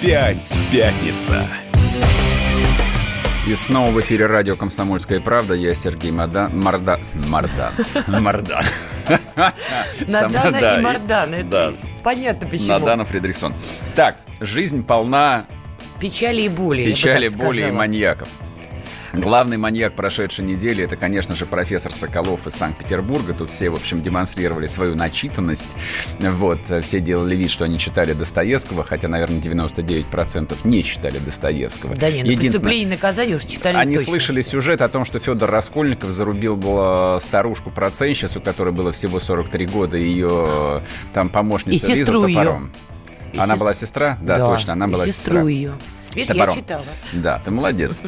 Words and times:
Опять 0.00 0.56
пятница. 0.70 1.44
И 3.48 3.54
снова 3.56 3.90
в 3.90 4.00
эфире 4.00 4.26
радио 4.26 4.54
«Комсомольская 4.54 5.20
правда». 5.20 5.54
Я 5.54 5.74
Сергей 5.74 6.12
Мордан. 6.12 6.56
Морда... 6.56 7.00
Мордан. 7.14 7.72
Мордан. 8.06 8.64
Надана 10.06 10.78
и 10.78 10.82
Мардан. 10.82 11.34
Это 11.34 11.74
понятно 12.04 12.48
почему. 12.48 12.68
Надана 12.68 13.04
Фредериксон. 13.04 13.54
Так, 13.96 14.18
жизнь 14.40 14.84
полна... 14.84 15.46
Печали 15.98 16.42
и 16.42 16.48
боли. 16.48 16.84
Печали, 16.84 17.26
боли 17.26 17.68
и 17.68 17.72
маньяков. 17.72 18.28
Главный 19.12 19.56
маньяк 19.56 19.94
прошедшей 19.94 20.44
недели 20.44 20.84
это, 20.84 20.96
конечно 20.96 21.34
же, 21.34 21.46
профессор 21.46 21.94
Соколов 21.94 22.46
из 22.46 22.54
Санкт-Петербурга. 22.54 23.32
Тут 23.32 23.50
все, 23.50 23.70
в 23.70 23.74
общем, 23.74 24.02
демонстрировали 24.02 24.66
свою 24.66 24.94
начитанность. 24.94 25.76
Вот, 26.20 26.60
все 26.82 27.00
делали 27.00 27.34
вид, 27.34 27.50
что 27.50 27.64
они 27.64 27.78
читали 27.78 28.12
Достоевского, 28.12 28.84
хотя, 28.84 29.08
наверное, 29.08 29.40
99% 29.40 30.56
не 30.64 30.84
читали 30.84 31.18
Достоевского. 31.18 31.96
Да 31.96 32.10
нет, 32.10 32.26
ну 32.26 32.36
преступление 32.36 32.84
и 32.84 32.90
наказание 32.90 33.36
уж 33.36 33.44
читали 33.44 33.76
Они 33.76 33.96
слышали 33.98 34.42
все. 34.42 34.52
сюжет 34.52 34.82
о 34.82 34.88
том, 34.88 35.04
что 35.04 35.18
Федор 35.18 35.50
Раскольников 35.50 36.10
зарубил 36.10 37.18
старушку-проценщицу, 37.18 38.40
которой 38.40 38.72
было 38.74 38.92
всего 38.92 39.20
43 39.20 39.66
года, 39.66 39.96
ее 39.96 40.82
там 41.14 41.30
помощница 41.30 41.92
и 41.92 41.94
Лиза 41.94 42.12
топором. 42.12 42.72
И 43.32 43.38
она 43.38 43.54
сест... 43.54 43.60
была 43.60 43.74
сестра? 43.74 44.18
Да, 44.20 44.38
да, 44.38 44.50
точно, 44.50 44.72
она 44.74 44.86
была 44.86 45.06
сестру 45.06 45.36
сестра. 45.36 45.50
ее. 45.50 45.72
Видишь, 46.14 46.28
Топором. 46.28 46.54
я 46.54 46.60
читала. 46.60 46.82
Да, 47.12 47.42
ты 47.44 47.50
молодец. 47.50 48.00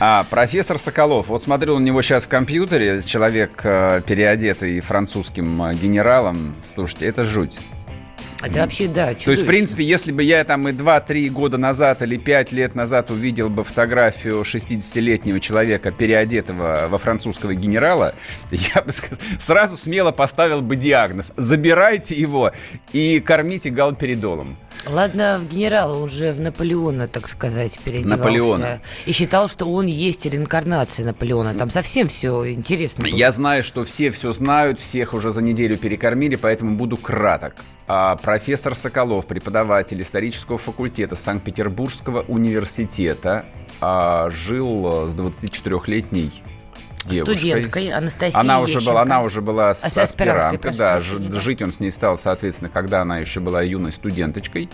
А 0.00 0.24
профессор 0.24 0.78
Соколов, 0.78 1.28
вот 1.28 1.42
смотрю 1.42 1.78
на 1.78 1.84
него 1.84 2.02
сейчас 2.02 2.24
в 2.24 2.28
компьютере, 2.28 3.02
человек 3.02 3.60
э, 3.64 4.02
переодетый 4.06 4.80
французским 4.80 5.62
э, 5.62 5.74
генералом. 5.74 6.56
Слушайте, 6.64 7.06
это 7.06 7.24
жуть. 7.24 7.58
Это 8.44 8.60
вообще, 8.60 8.88
да, 8.88 9.14
То 9.14 9.30
есть, 9.30 9.44
в 9.44 9.46
принципе, 9.46 9.84
если 9.84 10.12
бы 10.12 10.22
я 10.22 10.44
там 10.44 10.68
и 10.68 10.72
2-3 10.72 11.30
года 11.30 11.56
назад 11.56 12.02
или 12.02 12.18
5 12.18 12.52
лет 12.52 12.74
назад 12.74 13.10
увидел 13.10 13.48
бы 13.48 13.64
фотографию 13.64 14.42
60-летнего 14.42 15.40
человека, 15.40 15.90
переодетого 15.90 16.88
во 16.90 16.98
французского 16.98 17.54
генерала, 17.54 18.14
я 18.50 18.82
бы 18.82 18.92
сразу 19.38 19.78
смело 19.78 20.10
поставил 20.10 20.60
бы 20.60 20.76
диагноз. 20.76 21.32
Забирайте 21.36 22.16
его 22.16 22.52
и 22.92 23.20
кормите 23.20 23.70
галперидолом. 23.70 24.58
Ладно, 24.86 25.40
генерал 25.50 26.02
уже 26.02 26.32
в 26.32 26.40
Наполеона, 26.40 27.08
так 27.08 27.28
сказать, 27.28 27.78
переодевался. 27.78 28.16
Наполеона. 28.16 28.80
И 29.06 29.12
считал, 29.12 29.48
что 29.48 29.66
он 29.66 29.86
есть 29.86 30.26
реинкарнация 30.26 31.06
Наполеона. 31.06 31.54
Там 31.54 31.70
совсем 31.70 32.08
все 32.08 32.52
интересно. 32.52 33.04
Было. 33.04 33.14
Я 33.14 33.30
знаю, 33.30 33.62
что 33.62 33.84
все 33.84 34.10
все 34.10 34.32
знают, 34.32 34.78
всех 34.78 35.14
уже 35.14 35.32
за 35.32 35.42
неделю 35.42 35.76
перекормили, 35.76 36.36
поэтому 36.36 36.74
буду 36.74 36.96
краток. 36.96 37.54
А 37.86 38.16
профессор 38.16 38.74
Соколов, 38.74 39.26
преподаватель 39.26 40.00
исторического 40.00 40.58
факультета 40.58 41.16
Санкт-Петербургского 41.16 42.22
университета, 42.22 43.44
а, 43.80 44.30
жил 44.30 45.08
с 45.08 45.14
24-летней 45.14 46.30
девушкой. 47.04 47.36
Студенткой 47.36 47.88
Анастасией 47.90 48.40
она 48.40 48.60
уже 48.60 48.78
Ещенко. 48.78 48.90
была, 48.90 49.02
она 49.02 49.22
уже 49.22 49.40
была 49.40 49.74
с 49.74 49.96
аспиранткой, 49.96 50.72
да, 50.74 51.00
да. 51.00 51.40
жить 51.40 51.62
он 51.62 51.72
с 51.72 51.80
ней 51.80 51.90
стал, 51.90 52.18
соответственно, 52.18 52.70
когда 52.70 53.02
она 53.02 53.18
еще 53.18 53.40
была 53.40 53.62
юной 53.62 53.92
студенточкой. 53.92 54.68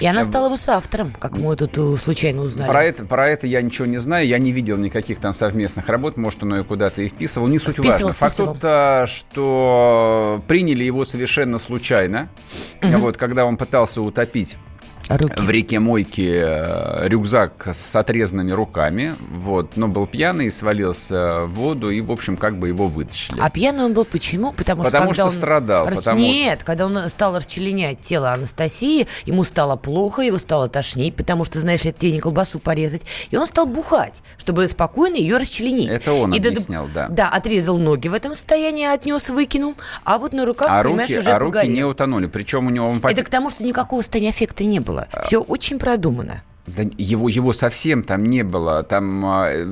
И 0.00 0.06
она 0.06 0.24
стала 0.24 0.46
его 0.46 0.56
соавтором, 0.56 1.12
как 1.18 1.36
мы 1.36 1.56
тут 1.56 1.76
э, 1.76 1.96
случайно 1.96 2.42
узнали. 2.42 2.68
Про 2.68 2.84
это, 2.84 3.04
про 3.04 3.28
это 3.28 3.46
я 3.46 3.62
ничего 3.62 3.86
не 3.86 3.98
знаю, 3.98 4.26
я 4.26 4.38
не 4.38 4.52
видел 4.52 4.76
никаких 4.76 5.18
там 5.18 5.32
совместных 5.32 5.88
работ, 5.88 6.16
может, 6.16 6.42
он 6.42 6.56
ее 6.56 6.64
куда-то 6.64 7.02
и 7.02 7.08
вписывал, 7.08 7.46
не 7.48 7.58
суть 7.58 7.74
Вписывал, 7.74 8.08
важно. 8.08 8.12
Факт 8.12 8.34
вписывал. 8.34 8.56
тот, 8.56 9.08
что 9.10 10.42
приняли 10.48 10.84
его 10.84 11.04
совершенно 11.04 11.58
случайно, 11.58 12.28
вот, 12.82 13.16
когда 13.16 13.44
он 13.44 13.56
пытался 13.56 14.02
утопить 14.02 14.56
Руки. 15.08 15.34
в 15.42 15.50
реке 15.50 15.78
Мойки 15.80 16.32
э, 16.34 17.08
рюкзак 17.08 17.68
с 17.72 17.94
отрезанными 17.96 18.52
руками, 18.52 19.14
вот, 19.30 19.76
но 19.76 19.86
был 19.88 20.06
пьяный, 20.06 20.50
свалился 20.50 21.44
в 21.44 21.50
воду 21.54 21.90
и, 21.90 22.00
в 22.00 22.10
общем, 22.10 22.36
как 22.36 22.58
бы 22.58 22.68
его 22.68 22.88
вытащили. 22.88 23.38
А 23.40 23.50
пьяный 23.50 23.84
он 23.84 23.92
был 23.94 24.04
почему? 24.04 24.52
Потому, 24.52 24.82
Потому 24.82 25.04
когда 25.06 25.14
что 25.14 25.24
он 25.24 25.30
страдал, 25.30 25.86
рас- 25.88 25.96
потому- 25.96 26.20
Нет, 26.20 26.64
когда 26.64 26.86
он 26.86 27.08
стал 27.10 27.36
расчленять 27.36 28.00
тело 28.00 28.32
Анастасии, 28.32 29.06
ему 29.26 29.44
стало 29.44 29.76
плохо, 29.76 30.22
его 30.22 30.38
стало 30.38 30.68
тошнить, 30.68 31.14
потому 31.16 31.44
что, 31.44 31.60
знаешь, 31.60 31.80
это 31.84 31.98
тебе 32.00 32.12
не 32.12 32.20
колбасу 32.20 32.58
порезать. 32.58 33.02
И 33.30 33.36
он 33.36 33.46
стал 33.46 33.66
бухать, 33.66 34.22
чтобы 34.38 34.66
спокойно 34.68 35.16
ее 35.16 35.36
расчленить. 35.36 35.90
Это 35.90 36.12
он 36.14 36.32
И 36.32 36.38
объяснял, 36.38 36.88
да. 36.92 37.08
Да, 37.08 37.28
отрезал 37.28 37.78
ноги 37.78 38.08
в 38.08 38.14
этом 38.14 38.34
состоянии, 38.34 38.86
отнес, 38.86 39.28
выкинул. 39.28 39.74
А 40.04 40.18
вот 40.18 40.32
на 40.32 40.46
руках, 40.46 40.68
а 40.70 40.82
понимаешь, 40.82 41.10
руки, 41.10 41.20
уже 41.20 41.30
а 41.32 41.38
руки 41.38 41.52
погорел. 41.52 41.72
не 41.74 41.84
утонули. 41.84 42.26
Причем 42.26 42.66
у 42.66 42.70
него 42.70 42.86
он 42.88 43.00
Это 43.02 43.22
к 43.22 43.28
тому, 43.28 43.50
что 43.50 43.64
никакого 43.64 44.00
состояния 44.00 44.30
аффекта 44.30 44.64
не 44.64 44.80
было. 44.80 44.93
А. 45.12 45.22
Все 45.22 45.40
очень 45.40 45.78
продумано. 45.78 46.42
Да 46.66 46.82
его, 46.96 47.28
его 47.28 47.52
совсем 47.52 48.02
там 48.02 48.24
не 48.24 48.42
было. 48.42 48.82
Там 48.82 49.22
э, 49.26 49.66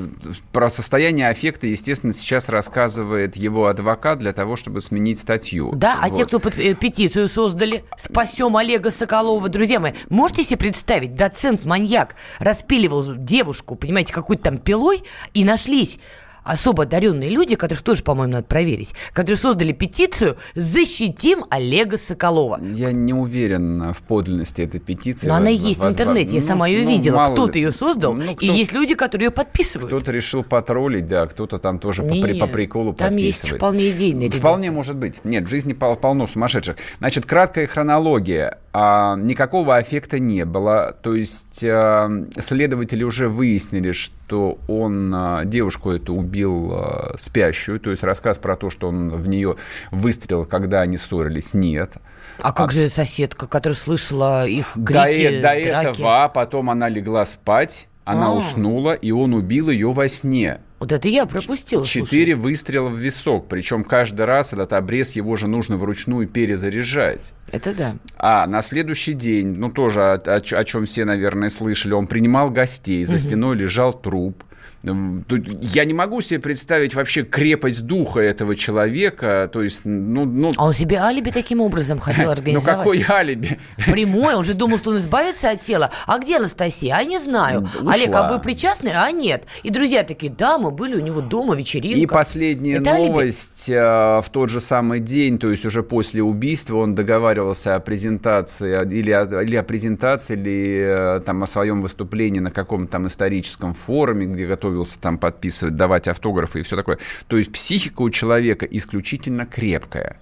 про 0.52 0.68
состояние 0.68 1.30
аффекта, 1.30 1.66
естественно, 1.66 2.12
сейчас 2.12 2.50
рассказывает 2.50 3.34
его 3.34 3.66
адвокат 3.68 4.18
для 4.18 4.34
того, 4.34 4.56
чтобы 4.56 4.82
сменить 4.82 5.18
статью. 5.18 5.72
Да, 5.74 5.98
а 6.02 6.08
Вот. 6.08 6.16
те, 6.18 6.26
кто 6.26 6.38
под- 6.38 6.58
э, 6.58 6.74
петицию 6.74 7.30
создали 7.30 7.84
«Спасем 7.96 8.58
Олега 8.58 8.90
Соколова», 8.90 9.48
друзья 9.48 9.80
мои, 9.80 9.92
можете 10.10 10.44
себе 10.44 10.58
представить, 10.58 11.14
доцент-маньяк 11.14 12.14
распиливал 12.40 13.04
девушку, 13.16 13.74
понимаете, 13.74 14.12
какой-то 14.12 14.42
там 14.42 14.58
пилой, 14.58 15.02
и 15.32 15.44
нашлись 15.46 15.98
особо 16.44 16.84
одаренные 16.84 17.30
люди, 17.30 17.56
которых 17.56 17.82
тоже, 17.82 18.02
по-моему, 18.02 18.32
надо 18.34 18.44
проверить, 18.44 18.94
которые 19.12 19.36
создали 19.36 19.72
петицию 19.72 20.36
«Защитим 20.54 21.44
Олега 21.50 21.98
Соколова». 21.98 22.60
Я 22.74 22.92
не 22.92 23.12
уверен 23.12 23.92
в 23.92 24.02
подлинности 24.02 24.62
этой 24.62 24.80
петиции. 24.80 25.28
Но 25.28 25.34
она 25.34 25.50
Воз- 25.50 25.60
есть 25.60 25.80
в 25.80 25.86
интернете, 25.88 26.34
я 26.36 26.40
ну, 26.40 26.46
сама 26.46 26.66
ее 26.66 26.84
ну, 26.84 26.90
видела. 26.90 27.26
Кто-то 27.32 27.52
ли. 27.58 27.64
ее 27.64 27.72
создал, 27.72 28.14
Ну, 28.14 28.22
и 28.32 28.34
кто- 28.34 28.46
есть 28.46 28.72
люди, 28.72 28.94
которые 28.94 29.26
ее 29.26 29.30
подписывают. 29.30 29.88
Кто-то 29.88 30.10
решил 30.10 30.42
потроллить, 30.42 31.06
да, 31.08 31.26
кто-то 31.26 31.58
там 31.58 31.78
тоже 31.78 32.02
по, 32.02 32.06
Не, 32.08 32.22
при- 32.22 32.38
по 32.38 32.46
приколу 32.46 32.92
Там 32.94 33.16
есть 33.16 33.40
подписывает. 33.42 33.60
вполне 33.60 33.90
идейные 33.90 34.26
ребята. 34.28 34.38
Вполне 34.38 34.70
может 34.70 34.96
быть. 34.96 35.20
Нет, 35.24 35.44
в 35.44 35.48
жизни 35.48 35.72
пол- 35.74 35.96
полно 35.96 36.26
сумасшедших. 36.26 36.76
Значит, 36.98 37.26
краткая 37.26 37.66
хронология. 37.66 38.58
А, 38.74 39.16
никакого 39.16 39.76
аффекта 39.76 40.18
не 40.18 40.44
было. 40.44 40.96
То 41.02 41.14
есть 41.14 41.62
а, 41.62 42.10
следователи 42.38 43.04
уже 43.04 43.28
выяснили, 43.28 43.92
что 43.92 44.58
он 44.66 45.12
а, 45.14 45.44
девушку 45.44 45.90
эту 45.90 46.14
убил 46.14 46.31
а, 46.40 47.14
спящую. 47.18 47.80
То 47.80 47.90
есть 47.90 48.02
рассказ 48.02 48.38
про 48.38 48.56
то, 48.56 48.70
что 48.70 48.88
он 48.88 49.10
в 49.10 49.28
нее 49.28 49.56
выстрелил, 49.90 50.44
когда 50.44 50.80
они 50.80 50.96
ссорились, 50.96 51.54
нет. 51.54 51.92
А 52.40 52.52
как 52.52 52.72
же 52.72 52.88
соседка, 52.88 53.46
которая 53.46 53.76
слышала 53.76 54.46
их 54.46 54.72
До, 54.74 55.04
крики, 55.04 55.20
э- 55.22 55.36
до 55.36 55.42
драки? 55.42 55.90
этого, 55.90 56.24
а 56.24 56.28
потом 56.28 56.70
она 56.70 56.88
легла 56.88 57.24
спать, 57.26 57.88
она 58.04 58.28
А. 58.28 58.34
уснула, 58.34 58.94
и 58.94 59.10
он 59.12 59.34
убил 59.34 59.70
ее 59.70 59.92
во 59.92 60.08
сне. 60.08 60.60
Вот 60.80 60.90
это 60.90 61.08
я 61.08 61.26
пропустила, 61.26 61.84
слушай. 61.84 62.04
Четыре 62.04 62.34
выстрела 62.34 62.88
в 62.88 62.96
висок. 62.98 63.46
Причем 63.46 63.84
каждый 63.84 64.26
раз 64.26 64.52
этот 64.52 64.72
обрез 64.72 65.12
его 65.12 65.36
же 65.36 65.46
нужно 65.46 65.76
вручную 65.76 66.26
перезаряжать. 66.26 67.32
Это 67.52 67.72
да. 67.72 67.92
А 68.16 68.48
на 68.48 68.62
следующий 68.62 69.12
день, 69.12 69.54
ну 69.56 69.70
тоже 69.70 70.02
о, 70.02 70.14
о 70.14 70.36
о 70.40 70.64
чем 70.64 70.86
все, 70.86 71.04
наверное, 71.04 71.50
слышали, 71.50 71.92
он 71.92 72.08
принимал 72.08 72.50
гостей, 72.50 73.04
за 73.04 73.18
стеной 73.18 73.56
лежал 73.56 73.92
труп. 73.92 74.42
Я 74.84 75.84
не 75.84 75.94
могу 75.94 76.20
себе 76.20 76.40
представить 76.40 76.94
вообще 76.94 77.22
крепость 77.22 77.82
духа 77.82 78.20
этого 78.20 78.56
человека. 78.56 79.48
То 79.52 79.62
есть, 79.62 79.82
ну, 79.84 80.24
ну, 80.24 80.50
А 80.56 80.66
он 80.66 80.72
себе 80.72 80.98
алиби 80.98 81.30
таким 81.30 81.60
образом 81.60 81.98
хотел 82.00 82.26
ну 82.26 82.30
организовать? 82.32 82.78
какой 82.78 83.04
алиби? 83.08 83.58
Прямой, 83.86 84.34
он 84.34 84.44
же 84.44 84.54
думал, 84.54 84.78
что 84.78 84.90
он 84.90 84.98
избавится 84.98 85.50
от 85.50 85.60
тела. 85.60 85.90
А 86.06 86.18
где 86.18 86.38
Анастасия? 86.38 86.96
А 86.96 87.04
не 87.04 87.18
знаю. 87.18 87.62
Ушла. 87.80 87.92
Олег, 87.92 88.14
а 88.14 88.32
вы 88.32 88.40
причастны? 88.40 88.90
А 88.94 89.10
нет. 89.12 89.44
И 89.62 89.70
друзья 89.70 90.02
такие, 90.02 90.32
да, 90.32 90.58
мы 90.58 90.70
были 90.70 90.96
у 90.96 91.00
него 91.00 91.20
дома, 91.20 91.54
вечеринка. 91.54 91.98
И 92.00 92.06
последняя 92.06 92.76
Это 92.78 92.90
алиби? 92.92 93.08
новость. 93.08 93.68
э, 93.70 93.74
В 94.22 94.26
тот 94.30 94.48
же 94.50 94.60
самый 94.60 95.00
день, 95.00 95.38
то 95.38 95.48
есть 95.50 95.64
уже 95.64 95.82
после 95.82 96.22
убийства, 96.22 96.76
он 96.76 96.94
договаривался 96.94 97.76
о 97.76 97.80
презентации 97.80 98.74
о- 98.74 98.82
или 98.84 99.10
о, 99.10 99.42
или 99.42 99.56
о 99.56 99.62
презентации, 99.62 100.34
или 100.34 101.16
э, 101.18 101.20
там 101.24 101.42
о 101.42 101.46
своем 101.46 101.82
выступлении 101.82 102.40
на 102.40 102.50
каком-то 102.50 102.92
там 102.92 103.06
историческом 103.06 103.74
форуме, 103.74 104.26
где 104.26 104.46
готовился 104.72 104.98
там 104.98 105.18
подписывать, 105.18 105.76
давать 105.76 106.08
автографы 106.08 106.60
и 106.60 106.62
все 106.62 106.76
такое. 106.76 106.98
То 107.26 107.36
есть 107.36 107.52
психика 107.52 108.02
у 108.02 108.10
человека 108.10 108.66
исключительно 108.66 109.46
крепкая. 109.46 110.16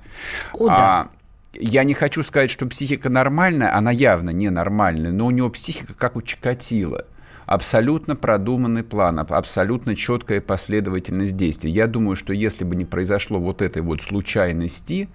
О, 0.53 0.69
да. 0.69 0.77
А, 0.77 1.11
я 1.55 1.85
не 1.85 1.95
хочу 1.95 2.23
сказать, 2.23 2.51
что 2.51 2.67
психика 2.67 3.09
нормальная, 3.09 3.75
она 3.77 3.91
явно 3.91 4.31
ненормальная, 4.31 5.13
но 5.13 5.27
у 5.27 5.31
него 5.31 5.49
психика 5.51 5.95
как 5.95 6.17
у 6.17 6.23
Чикатила 6.23 7.07
абсолютно 7.47 8.15
продуманный 8.15 8.85
план, 8.85 9.19
абсолютно 9.19 9.97
четкая 9.97 10.41
последовательность 10.41 11.37
действий. 11.37 11.73
Я 11.73 11.89
думаю, 11.89 12.15
что 12.15 12.33
если 12.33 12.65
бы 12.65 12.77
не 12.77 12.85
произошло 12.85 13.41
вот 13.41 13.61
этой 13.61 13.83
вот 13.83 14.03
случайности, 14.03 15.09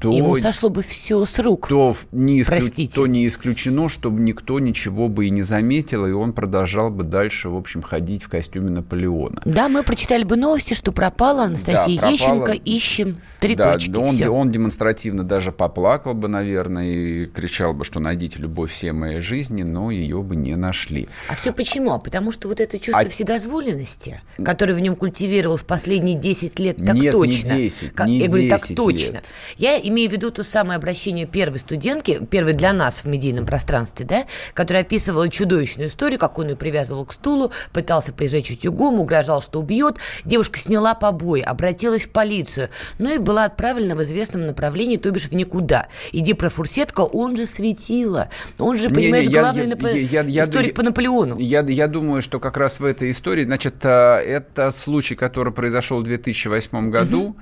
то, 0.00 0.12
Ему 0.12 0.36
сошло 0.36 0.70
бы 0.70 0.82
все 0.82 1.24
с 1.24 1.38
рук. 1.40 1.68
То 1.68 1.96
не, 2.12 2.42
исклю... 2.42 2.88
то 2.94 3.06
не 3.06 3.26
исключено, 3.26 3.88
чтобы 3.88 4.20
никто 4.20 4.58
ничего 4.60 5.08
бы 5.08 5.26
и 5.26 5.30
не 5.30 5.42
заметил, 5.42 6.06
и 6.06 6.12
он 6.12 6.32
продолжал 6.32 6.90
бы 6.90 7.02
дальше, 7.02 7.48
в 7.48 7.56
общем, 7.56 7.82
ходить 7.82 8.22
в 8.22 8.28
костюме 8.28 8.70
Наполеона. 8.70 9.42
Да, 9.44 9.68
мы 9.68 9.82
прочитали 9.82 10.22
бы 10.22 10.36
новости, 10.36 10.74
что 10.74 10.92
пропала 10.92 11.44
Анастасия 11.44 11.96
да, 12.00 12.08
пропала... 12.08 12.12
Ещенко, 12.12 12.52
ищем 12.52 13.16
три 13.40 13.56
да, 13.56 13.72
точки. 13.72 13.90
Да, 13.90 14.00
он, 14.00 14.14
все. 14.14 14.28
он 14.28 14.50
демонстративно 14.50 15.24
даже 15.24 15.50
поплакал 15.50 16.14
бы, 16.14 16.28
наверное, 16.28 16.86
и 16.86 17.26
кричал 17.26 17.74
бы, 17.74 17.84
что 17.84 17.98
найдите 17.98 18.38
любовь 18.38 18.70
всей 18.70 18.92
моей 18.92 19.20
жизни, 19.20 19.64
но 19.64 19.90
ее 19.90 20.22
бы 20.22 20.36
не 20.36 20.54
нашли. 20.54 21.08
А 21.28 21.34
все 21.34 21.52
почему? 21.52 21.92
А 21.92 21.98
потому 21.98 22.30
что 22.30 22.48
вот 22.48 22.60
это 22.60 22.78
чувство 22.78 23.02
а... 23.02 23.08
вседозволенности, 23.08 24.20
которое 24.44 24.74
в 24.74 24.80
нем 24.80 24.94
культивировалось 24.94 25.62
последние 25.62 26.16
10 26.16 26.58
лет, 26.60 26.76
так 26.76 26.94
Нет, 26.94 27.12
точно. 27.12 27.54
Не 27.54 27.62
10, 27.64 27.92
как... 27.92 28.06
не 28.06 28.18
Я 28.20 28.28
говорю, 28.28 28.48
так 28.48 28.68
лет. 28.68 28.76
точно. 28.76 29.22
Я 29.56 29.87
имею 29.88 30.08
в 30.10 30.12
виду 30.12 30.30
то 30.30 30.44
самое 30.44 30.76
обращение 30.76 31.26
первой 31.26 31.58
студентки, 31.58 32.24
первой 32.30 32.54
для 32.54 32.72
нас 32.72 33.04
в 33.04 33.04
медийном 33.06 33.46
пространстве, 33.46 34.06
да, 34.06 34.24
которая 34.54 34.82
описывала 34.82 35.28
чудовищную 35.28 35.88
историю, 35.88 36.18
как 36.18 36.38
он 36.38 36.48
ее 36.48 36.56
привязывал 36.56 37.04
к 37.04 37.12
стулу, 37.12 37.52
пытался 37.72 38.12
прижечь 38.12 38.50
утюгом, 38.50 39.00
угрожал, 39.00 39.42
что 39.42 39.60
убьет. 39.60 39.96
Девушка 40.24 40.58
сняла 40.58 40.94
побои, 40.94 41.40
обратилась 41.40 42.06
в 42.06 42.10
полицию, 42.10 42.68
ну 42.98 43.14
и 43.14 43.18
была 43.18 43.44
отправлена 43.44 43.94
в 43.96 44.02
известном 44.02 44.46
направлении, 44.46 44.96
то 44.96 45.10
бишь 45.10 45.26
в 45.26 45.34
никуда. 45.34 45.88
Иди 46.12 46.34
про 46.34 46.48
Фурсетка, 46.48 47.00
он 47.00 47.36
же 47.36 47.46
светило. 47.46 48.28
Он 48.58 48.76
же, 48.76 48.90
понимаешь, 48.90 49.26
не, 49.26 49.32
не, 49.32 49.40
главный 49.40 49.62
я, 49.62 49.68
напо... 49.68 49.88
я, 49.88 50.22
я, 50.22 50.44
историк 50.44 50.68
я, 50.68 50.74
по 50.74 50.82
Наполеону. 50.82 51.38
Я, 51.38 51.60
я 51.60 51.86
думаю, 51.86 52.22
что 52.22 52.40
как 52.40 52.56
раз 52.56 52.80
в 52.80 52.84
этой 52.84 53.10
истории, 53.10 53.44
значит, 53.44 53.76
а, 53.84 54.18
это 54.18 54.70
случай, 54.70 55.14
который 55.14 55.52
произошел 55.52 56.00
в 56.00 56.04
2008 56.04 56.90
году. 56.90 57.20
Угу. 57.22 57.36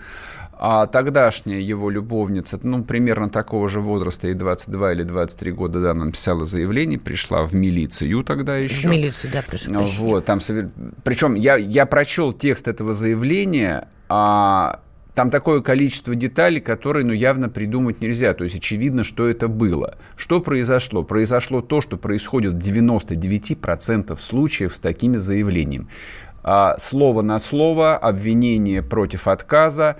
А 0.58 0.86
тогдашняя 0.86 1.60
его 1.60 1.90
любовница, 1.90 2.58
ну, 2.62 2.82
примерно 2.82 3.28
такого 3.28 3.68
же 3.68 3.80
возраста, 3.80 4.28
ей 4.28 4.34
22 4.34 4.92
или 4.92 5.02
23 5.02 5.52
года, 5.52 5.82
да, 5.82 5.90
она 5.90 6.06
написала 6.06 6.46
заявление, 6.46 6.98
пришла 6.98 7.42
в 7.44 7.54
милицию 7.54 8.24
тогда 8.24 8.56
еще. 8.56 8.88
В 8.88 8.90
милицию, 8.90 9.32
да, 9.34 9.42
прощения. 9.42 9.86
Вот, 9.98 10.24
там, 10.24 10.40
причем 11.04 11.34
я, 11.34 11.56
я 11.56 11.84
прочел 11.84 12.32
текст 12.32 12.68
этого 12.68 12.94
заявления, 12.94 13.88
а 14.08 14.80
там 15.14 15.30
такое 15.30 15.60
количество 15.60 16.14
деталей, 16.14 16.60
которые, 16.60 17.04
ну, 17.04 17.12
явно 17.12 17.50
придумать 17.50 18.00
нельзя. 18.00 18.32
То 18.32 18.44
есть 18.44 18.56
очевидно, 18.56 19.04
что 19.04 19.26
это 19.26 19.48
было. 19.48 19.98
Что 20.16 20.40
произошло? 20.40 21.02
Произошло 21.02 21.60
то, 21.60 21.82
что 21.82 21.98
происходит 21.98 22.54
в 22.54 22.58
99% 22.58 24.18
случаев 24.18 24.74
с 24.74 24.78
такими 24.78 25.18
заявлениями. 25.18 25.88
А, 26.42 26.78
слово 26.78 27.22
на 27.22 27.38
слово, 27.38 27.96
обвинение 27.96 28.82
против 28.82 29.26
отказа, 29.26 29.96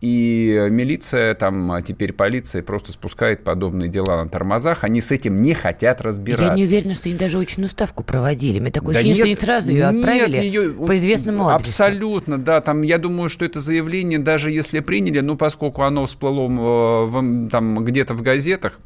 и 0.00 0.68
милиция, 0.70 1.34
там 1.34 1.72
а 1.72 1.82
теперь 1.82 2.12
полиция 2.12 2.62
просто 2.62 2.92
спускает 2.92 3.42
подобные 3.42 3.88
дела 3.88 4.22
на 4.22 4.28
тормозах. 4.28 4.84
Они 4.84 5.00
с 5.00 5.10
этим 5.10 5.42
не 5.42 5.54
хотят 5.54 6.00
разбираться. 6.00 6.44
Я 6.44 6.54
не 6.54 6.64
уверена, 6.64 6.94
что 6.94 7.08
они 7.08 7.18
даже 7.18 7.38
очную 7.38 7.68
ставку 7.68 8.04
проводили. 8.04 8.60
Мне 8.60 8.70
такое 8.70 8.94
да 8.94 9.00
ощущение, 9.00 9.24
нет, 9.30 9.38
что 9.38 9.46
они 9.50 9.56
сразу 9.56 9.70
ее 9.72 9.84
отправили 9.86 10.36
нет, 10.36 10.42
ее, 10.42 10.70
по 10.70 10.96
известному 10.96 11.48
адресу. 11.48 11.70
Абсолютно, 11.70 12.38
да. 12.38 12.60
Там, 12.60 12.82
я 12.82 12.98
думаю, 12.98 13.28
что 13.28 13.44
это 13.44 13.58
заявление, 13.58 14.20
даже 14.20 14.50
если 14.52 14.80
приняли, 14.80 15.20
ну, 15.20 15.36
поскольку 15.36 15.82
оно 15.82 16.06
всплыло 16.06 16.48
в, 16.48 17.48
там 17.48 17.84
где-то 17.84 18.14
в 18.14 18.22
газетах, 18.22 18.78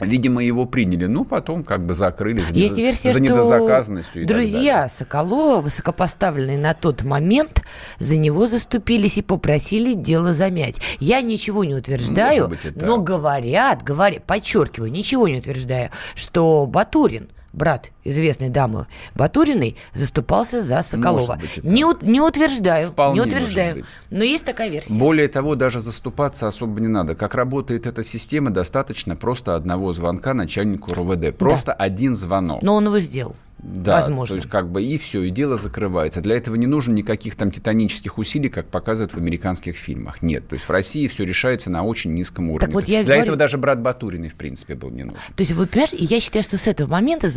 Видимо, 0.00 0.44
его 0.44 0.66
приняли, 0.66 1.06
ну, 1.06 1.24
потом 1.24 1.64
как 1.64 1.84
бы 1.86 1.94
закрыли 1.94 2.40
за, 2.40 2.52
Есть 2.52 2.78
версия, 2.78 3.12
за 3.12 3.20
недозаказанностью. 3.20 4.24
Что 4.24 4.34
друзья 4.34 4.88
Соколова, 4.88 5.60
высокопоставленные 5.60 6.58
на 6.58 6.74
тот 6.74 7.02
момент, 7.02 7.62
за 7.98 8.16
него 8.16 8.46
заступились 8.46 9.18
и 9.18 9.22
попросили 9.22 9.94
дело 9.94 10.34
замять. 10.34 10.80
Я 11.00 11.22
ничего 11.22 11.64
не 11.64 11.74
утверждаю, 11.74 12.48
быть, 12.48 12.76
но 12.76 12.98
говорят, 12.98 13.82
говорят, 13.82 14.24
подчеркиваю, 14.24 14.92
ничего 14.92 15.28
не 15.28 15.38
утверждаю, 15.38 15.90
что 16.14 16.66
Батурин 16.66 17.30
брат 17.52 17.90
известной 18.08 18.48
дамы 18.48 18.86
Батуриной, 19.14 19.76
заступался 19.94 20.62
за 20.62 20.82
Соколова. 20.82 21.38
Быть, 21.40 21.64
не, 21.64 21.84
не 22.02 22.20
утверждаю, 22.20 22.90
Вполне 22.90 23.20
не 23.20 23.26
утверждаю, 23.26 23.84
но 24.10 24.24
есть 24.24 24.44
такая 24.44 24.68
версия. 24.68 24.98
Более 24.98 25.28
того, 25.28 25.54
даже 25.54 25.80
заступаться 25.80 26.46
особо 26.46 26.80
не 26.80 26.88
надо. 26.88 27.14
Как 27.14 27.34
работает 27.34 27.86
эта 27.86 28.02
система, 28.02 28.50
достаточно 28.50 29.16
просто 29.16 29.54
одного 29.54 29.92
звонка 29.92 30.34
начальнику 30.34 30.92
РОВД. 30.94 31.36
Просто 31.36 31.66
да. 31.66 31.72
один 31.74 32.16
звонок. 32.16 32.62
Но 32.62 32.74
он 32.74 32.86
его 32.86 32.98
сделал. 32.98 33.36
Да, 33.58 33.96
Возможно. 33.96 34.34
то 34.34 34.36
есть 34.36 34.50
как 34.50 34.70
бы 34.70 34.82
и 34.82 34.98
все, 34.98 35.22
и 35.22 35.30
дело 35.30 35.56
закрывается. 35.56 36.20
Для 36.20 36.36
этого 36.36 36.56
не 36.56 36.66
нужно 36.66 36.92
никаких 36.92 37.36
там 37.36 37.50
титанических 37.50 38.18
усилий, 38.18 38.50
как 38.50 38.66
показывают 38.66 39.14
в 39.14 39.16
американских 39.16 39.76
фильмах. 39.76 40.20
Нет, 40.20 40.46
то 40.46 40.54
есть 40.54 40.66
в 40.66 40.70
России 40.70 41.08
все 41.08 41.24
решается 41.24 41.70
на 41.70 41.82
очень 41.82 42.12
низком 42.12 42.50
уровне. 42.50 42.66
Так 42.66 42.74
вот 42.74 42.86
я 42.86 43.02
Для 43.02 43.14
говорю... 43.14 43.22
этого 43.22 43.36
даже 43.36 43.56
брат 43.56 43.80
Батуриной, 43.80 44.28
в 44.28 44.34
принципе, 44.34 44.74
был 44.74 44.90
не 44.90 45.04
нужен. 45.04 45.18
То 45.34 45.40
есть, 45.40 45.52
вы 45.52 45.66
понимаешь, 45.66 45.94
я 45.94 46.20
считаю, 46.20 46.42
что 46.42 46.58
с 46.58 46.68
этого 46.68 46.90
момента 46.90 47.30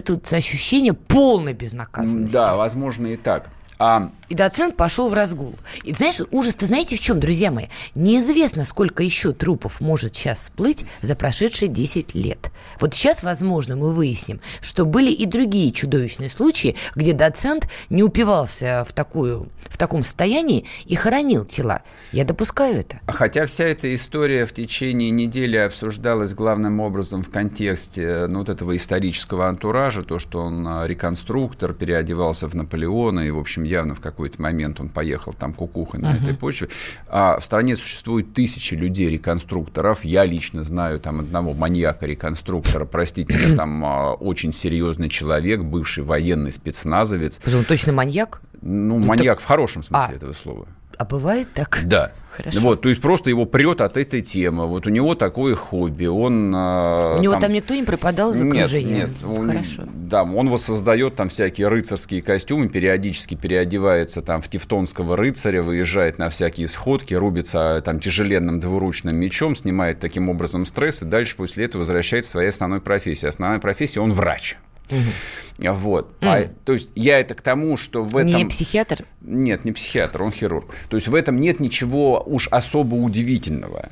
это 0.00 0.14
вот 0.14 0.32
ощущение 0.32 0.92
полной 0.92 1.52
безнаказанности. 1.52 2.34
Да, 2.34 2.56
возможно 2.56 3.06
и 3.06 3.16
так. 3.16 3.48
А... 3.78 4.10
И 4.30 4.34
доцент 4.36 4.76
пошел 4.76 5.08
в 5.08 5.12
разгул. 5.12 5.56
И 5.82 5.92
знаешь, 5.92 6.20
ужас-то 6.30 6.64
знаете 6.64 6.96
в 6.96 7.00
чем, 7.00 7.18
друзья 7.18 7.50
мои? 7.50 7.66
Неизвестно, 7.96 8.64
сколько 8.64 9.02
еще 9.02 9.32
трупов 9.32 9.80
может 9.80 10.14
сейчас 10.14 10.42
всплыть 10.42 10.84
за 11.02 11.16
прошедшие 11.16 11.68
10 11.68 12.14
лет. 12.14 12.52
Вот 12.78 12.94
сейчас, 12.94 13.24
возможно, 13.24 13.74
мы 13.74 13.90
выясним, 13.90 14.40
что 14.60 14.84
были 14.84 15.10
и 15.10 15.26
другие 15.26 15.72
чудовищные 15.72 16.28
случаи, 16.28 16.76
где 16.94 17.12
доцент 17.12 17.68
не 17.88 18.04
упивался 18.04 18.84
в, 18.88 18.92
такую, 18.92 19.48
в 19.68 19.76
таком 19.76 20.04
состоянии 20.04 20.64
и 20.84 20.94
хоронил 20.94 21.44
тела. 21.44 21.82
Я 22.12 22.24
допускаю 22.24 22.80
это. 22.80 23.00
Хотя 23.08 23.46
вся 23.46 23.64
эта 23.64 23.92
история 23.92 24.46
в 24.46 24.52
течение 24.52 25.10
недели 25.10 25.56
обсуждалась 25.56 26.34
главным 26.34 26.78
образом 26.78 27.24
в 27.24 27.30
контексте 27.30 28.26
ну, 28.28 28.40
вот 28.40 28.48
этого 28.48 28.76
исторического 28.76 29.48
антуража, 29.48 30.04
то, 30.04 30.20
что 30.20 30.40
он 30.42 30.64
а, 30.68 30.86
реконструктор, 30.86 31.74
переодевался 31.74 32.46
в 32.46 32.54
Наполеона 32.54 33.26
и, 33.26 33.30
в 33.30 33.38
общем, 33.38 33.64
явно 33.64 33.96
в 33.96 34.00
какой-то 34.20 34.42
момент 34.42 34.80
он 34.80 34.88
поехал 34.88 35.32
там 35.32 35.52
кукухой 35.52 36.00
на 36.00 36.12
uh-huh. 36.12 36.22
этой 36.22 36.34
почве. 36.36 36.68
А 37.08 37.38
в 37.38 37.44
стране 37.44 37.76
существует 37.76 38.34
тысячи 38.34 38.74
людей-реконструкторов. 38.74 40.04
Я 40.04 40.24
лично 40.24 40.62
знаю 40.62 41.00
там 41.00 41.20
одного 41.20 41.54
маньяка-реконструктора, 41.54 42.84
простите 42.84 43.32
меня, 43.34 43.56
там 43.56 43.84
а, 43.84 44.12
очень 44.12 44.52
серьезный 44.52 45.08
человек, 45.08 45.62
бывший 45.62 46.04
военный 46.04 46.52
спецназовец. 46.52 47.40
Он 47.54 47.64
точно 47.64 47.92
маньяк? 47.92 48.42
Ну, 48.60 48.98
маньяк 48.98 49.40
в 49.40 49.44
хорошем 49.44 49.82
смысле 49.82 50.14
а, 50.14 50.16
этого 50.16 50.32
слова. 50.32 50.66
А 51.00 51.06
бывает 51.06 51.48
так? 51.54 51.80
Да. 51.84 52.12
Хорошо. 52.30 52.60
Вот, 52.60 52.82
то 52.82 52.90
есть 52.90 53.00
просто 53.00 53.30
его 53.30 53.46
прет 53.46 53.80
от 53.80 53.96
этой 53.96 54.20
темы. 54.20 54.66
Вот 54.66 54.86
у 54.86 54.90
него 54.90 55.14
такое 55.14 55.54
хобби. 55.54 56.04
Он, 56.04 56.52
а, 56.54 57.16
у 57.16 57.22
него 57.22 57.32
там, 57.32 57.42
там 57.42 57.52
никто 57.54 57.74
не 57.74 57.84
пропадал 57.84 58.32
из 58.32 58.42
окружения? 58.42 59.06
Нет, 59.06 59.10
нет. 59.22 59.46
Хорошо. 59.46 59.84
Да, 59.94 60.24
он 60.24 60.50
воссоздает 60.50 61.16
там 61.16 61.30
всякие 61.30 61.68
рыцарские 61.68 62.20
костюмы, 62.20 62.68
периодически 62.68 63.34
переодевается 63.34 64.20
там 64.20 64.42
в 64.42 64.48
тевтонского 64.50 65.16
рыцаря, 65.16 65.62
выезжает 65.62 66.18
на 66.18 66.28
всякие 66.28 66.68
сходки, 66.68 67.14
рубится 67.14 67.80
там 67.82 67.98
тяжеленным 67.98 68.60
двуручным 68.60 69.16
мечом, 69.16 69.56
снимает 69.56 70.00
таким 70.00 70.28
образом 70.28 70.66
стресс 70.66 71.00
и 71.00 71.06
дальше 71.06 71.34
после 71.34 71.64
этого 71.64 71.80
возвращается 71.80 72.28
к 72.28 72.32
своей 72.32 72.50
основной 72.50 72.82
профессии. 72.82 73.26
Основная 73.26 73.58
профессия– 73.58 74.00
он 74.02 74.12
врач. 74.12 74.58
Угу. 74.90 75.72
Вот. 75.72 76.06
Угу. 76.20 76.30
А, 76.30 76.48
то 76.64 76.72
есть 76.72 76.92
я 76.94 77.20
это 77.20 77.34
к 77.34 77.42
тому, 77.42 77.76
что 77.76 78.02
в 78.02 78.16
этом... 78.16 78.36
Не 78.36 78.46
психиатр? 78.46 79.04
Нет, 79.20 79.64
не 79.64 79.72
психиатр, 79.72 80.22
он 80.22 80.32
хирург. 80.32 80.74
То 80.88 80.96
есть 80.96 81.08
в 81.08 81.14
этом 81.14 81.38
нет 81.38 81.60
ничего 81.60 82.22
уж 82.24 82.48
особо 82.48 82.94
удивительного. 82.94 83.90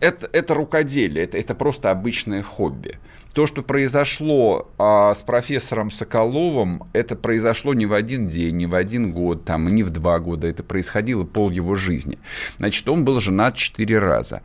Это, 0.00 0.28
это 0.32 0.54
рукоделие, 0.54 1.24
это, 1.24 1.38
это 1.38 1.54
просто 1.54 1.90
обычное 1.90 2.42
хобби. 2.42 2.98
То, 3.34 3.46
что 3.46 3.62
произошло 3.62 4.68
а, 4.78 5.14
с 5.14 5.22
профессором 5.22 5.90
Соколовым, 5.90 6.84
это 6.92 7.14
произошло 7.14 7.74
не 7.74 7.86
в 7.86 7.92
один 7.92 8.28
день, 8.28 8.56
не 8.56 8.66
в 8.66 8.74
один 8.74 9.12
год, 9.12 9.44
там, 9.44 9.68
не 9.68 9.82
в 9.82 9.90
два 9.90 10.18
года, 10.18 10.48
это 10.48 10.62
происходило 10.62 11.24
пол 11.24 11.50
его 11.50 11.74
жизни. 11.74 12.18
Значит, 12.56 12.88
он 12.88 13.04
был 13.04 13.20
женат 13.20 13.54
четыре 13.54 13.98
раза. 13.98 14.42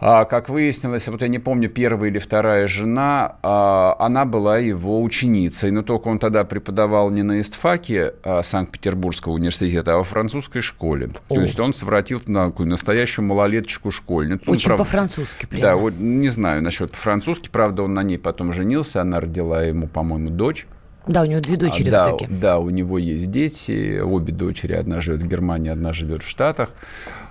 А, 0.00 0.24
как 0.24 0.48
выяснилось, 0.48 1.06
вот 1.08 1.20
я 1.20 1.28
не 1.28 1.38
помню, 1.38 1.68
первая 1.68 2.10
или 2.10 2.18
вторая 2.18 2.66
жена, 2.66 3.36
а, 3.42 3.96
она 3.98 4.24
была 4.24 4.56
его 4.56 5.02
ученицей, 5.02 5.70
но 5.70 5.82
только 5.82 6.08
он 6.08 6.18
тогда 6.18 6.44
преподавал 6.44 7.10
не 7.10 7.22
на 7.22 7.42
истфаке 7.42 8.14
а, 8.24 8.42
Санкт-Петербургского 8.42 9.34
университета, 9.34 9.94
а 9.94 9.98
во 9.98 10.04
французской 10.04 10.62
школе. 10.62 11.10
О. 11.28 11.34
То 11.34 11.40
есть 11.42 11.60
он 11.60 11.74
совратился 11.74 12.30
на 12.30 12.46
такую 12.46 12.68
настоящую 12.68 13.26
малолеточку-школьницу. 13.26 14.50
Очень 14.50 14.68
прав... 14.68 14.78
по-французски 14.78 15.44
прямо. 15.44 15.62
Да, 15.62 15.76
вот, 15.76 15.94
не 15.98 16.30
знаю 16.30 16.62
насчет 16.62 16.90
по-французски, 16.90 17.50
правда, 17.50 17.82
он 17.82 17.92
на 17.92 18.02
ней 18.02 18.18
потом 18.18 18.54
женился, 18.54 19.02
она 19.02 19.20
родила 19.20 19.62
ему, 19.62 19.86
по-моему, 19.86 20.30
дочь. 20.30 20.66
Да, 21.06 21.22
у 21.22 21.24
него 21.26 21.40
две 21.40 21.56
дочери 21.56 21.90
да, 21.90 22.06
в 22.06 22.16
итоге. 22.16 22.26
Да, 22.30 22.58
у 22.58 22.70
него 22.70 22.96
есть 22.96 23.30
дети, 23.30 24.00
обе 24.00 24.32
дочери, 24.32 24.72
одна 24.72 25.00
живет 25.00 25.22
в 25.22 25.28
Германии, 25.28 25.70
одна 25.70 25.92
живет 25.92 26.22
в 26.22 26.28
Штатах. 26.28 26.70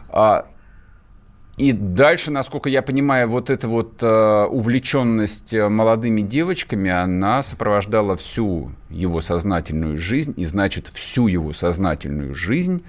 А, 0.09 0.45
и 1.59 1.73
дальше, 1.73 2.31
насколько 2.31 2.69
я 2.69 2.81
понимаю, 2.81 3.27
вот 3.27 3.49
эта 3.49 3.67
вот 3.67 4.01
э, 4.01 4.45
увлеченность 4.45 5.53
э, 5.53 5.67
молодыми 5.67 6.21
девочками, 6.21 6.89
она 6.89 7.41
сопровождала 7.41 8.15
всю 8.15 8.71
его 8.89 9.19
сознательную 9.19 9.97
жизнь, 9.97 10.33
и 10.37 10.45
значит, 10.45 10.87
всю 10.87 11.27
его 11.27 11.51
сознательную 11.51 12.33
жизнь 12.33 12.81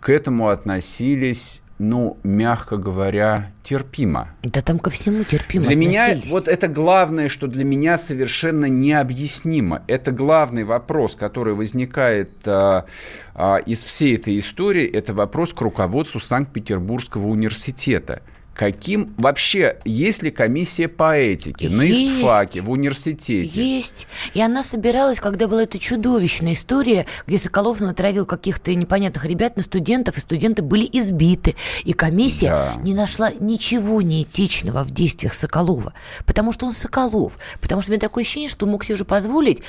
к 0.00 0.08
этому 0.08 0.48
относились 0.48 1.60
ну, 1.78 2.16
мягко 2.22 2.76
говоря, 2.76 3.52
терпимо. 3.62 4.28
Да 4.42 4.62
там 4.62 4.78
ко 4.78 4.90
всему 4.90 5.24
терпимо 5.24 5.66
Для 5.66 5.76
меня 5.76 6.16
вот 6.30 6.48
это 6.48 6.68
главное, 6.68 7.28
что 7.28 7.46
для 7.46 7.64
меня 7.64 7.98
совершенно 7.98 8.66
необъяснимо. 8.66 9.82
Это 9.86 10.10
главный 10.10 10.64
вопрос, 10.64 11.16
который 11.16 11.54
возникает 11.54 12.30
а, 12.46 12.86
а, 13.34 13.56
из 13.58 13.84
всей 13.84 14.16
этой 14.16 14.38
истории. 14.38 14.86
Это 14.86 15.12
вопрос 15.12 15.52
к 15.52 15.60
руководству 15.60 16.20
Санкт-Петербургского 16.20 17.26
университета– 17.26 18.22
каким 18.56 19.14
вообще 19.18 19.78
есть 19.84 20.22
ли 20.22 20.30
комиссия 20.30 20.88
по 20.88 21.16
этике 21.16 21.66
есть, 21.66 21.76
на 21.76 21.82
ИСТФАКе 21.82 22.62
в 22.62 22.70
университете? 22.70 23.76
Есть. 23.76 24.06
И 24.34 24.40
она 24.40 24.62
собиралась, 24.62 25.20
когда 25.20 25.46
была 25.46 25.62
эта 25.62 25.78
чудовищная 25.78 26.54
история, 26.54 27.06
где 27.26 27.38
Соколов 27.38 27.80
натравил 27.80 28.24
каких-то 28.24 28.74
непонятных 28.74 29.24
ребят 29.26 29.56
на 29.56 29.62
студентов, 29.62 30.16
и 30.16 30.20
студенты 30.20 30.62
были 30.62 30.88
избиты. 30.90 31.54
И 31.84 31.92
комиссия 31.92 32.50
да. 32.50 32.80
не 32.82 32.94
нашла 32.94 33.30
ничего 33.38 34.00
неэтичного 34.00 34.84
в 34.84 34.90
действиях 34.90 35.34
Соколова. 35.34 35.92
Потому 36.24 36.52
что 36.52 36.66
он 36.66 36.72
Соколов. 36.72 37.38
Потому 37.60 37.82
что 37.82 37.90
у 37.90 37.92
меня 37.92 38.00
такое 38.00 38.24
ощущение, 38.24 38.48
что 38.48 38.64
он 38.64 38.72
мог 38.72 38.84
себе 38.84 38.94
уже 38.94 39.04
позволить 39.04 39.62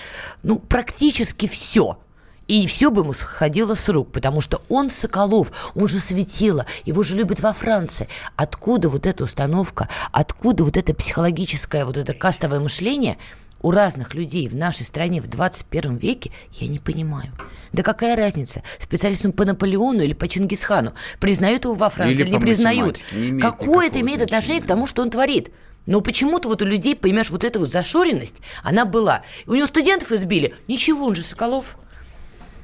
ну, 0.44 0.60
практически 0.60 1.48
все– 1.48 2.00
и 2.48 2.66
все 2.68 2.92
бы 2.92 3.02
ему 3.02 3.14
сходило 3.14 3.76
с 3.76 3.90
рук, 3.90 4.12
потому 4.12 4.42
что 4.42 4.62
он 4.70 4.90
Соколов, 4.90 5.72
он 5.76 5.88
же 5.88 6.00
светило, 6.00 6.66
его 6.86 7.04
же 7.04 7.16
любят 7.16 7.42
во 7.42 7.54
Франции. 7.54 8.08
Откуда 8.36 8.90
вот 8.90 9.06
эта 9.06 9.24
установка, 9.24 9.90
откуда 10.12 10.64
вот 10.64 10.78
это 10.78 10.94
психологическое, 10.94 11.86
вот 11.86 11.98
это 11.98 12.14
кастовое 12.14 12.60
мышление 12.60 13.18
у 13.62 13.72
разных 13.72 14.14
людей 14.14 14.48
в 14.48 14.56
нашей 14.56 14.86
стране 14.86 15.22
в 15.22 15.28
21 15.28 15.98
веке, 15.98 16.32
я 16.54 16.68
не 16.68 16.80
понимаю. 16.80 17.32
Да 17.74 17.84
какая 17.84 18.16
разница, 18.16 18.64
специалистам 18.80 19.32
по 19.32 19.46
Наполеону 19.46 20.02
или 20.02 20.14
по 20.14 20.28
Чингисхану, 20.28 20.94
признают 21.20 21.66
его 21.66 21.74
во 21.74 21.90
Франции 21.90 22.14
или, 22.14 22.24
или 22.24 22.30
не 22.32 22.40
признают? 22.40 23.00
Не 23.14 23.40
Какое 23.40 23.88
это 23.88 24.00
имеет 24.00 24.20
значения. 24.20 24.38
отношение 24.38 24.64
к 24.64 24.68
тому, 24.68 24.88
что 24.88 25.02
он 25.02 25.10
творит? 25.10 25.52
Но 25.86 26.02
почему-то 26.02 26.50
вот 26.50 26.62
у 26.62 26.66
людей, 26.66 26.96
понимаешь, 26.96 27.30
вот 27.30 27.44
эта 27.44 27.60
вот 27.60 27.70
зашоренность, 27.70 28.36
она 28.62 28.86
была. 28.86 29.24
У 29.48 29.56
него 29.56 29.66
студентов 29.66 30.12
избили. 30.12 30.54
Ничего, 30.68 31.06
он 31.06 31.16
же 31.16 31.24
Соколов. 31.24 31.78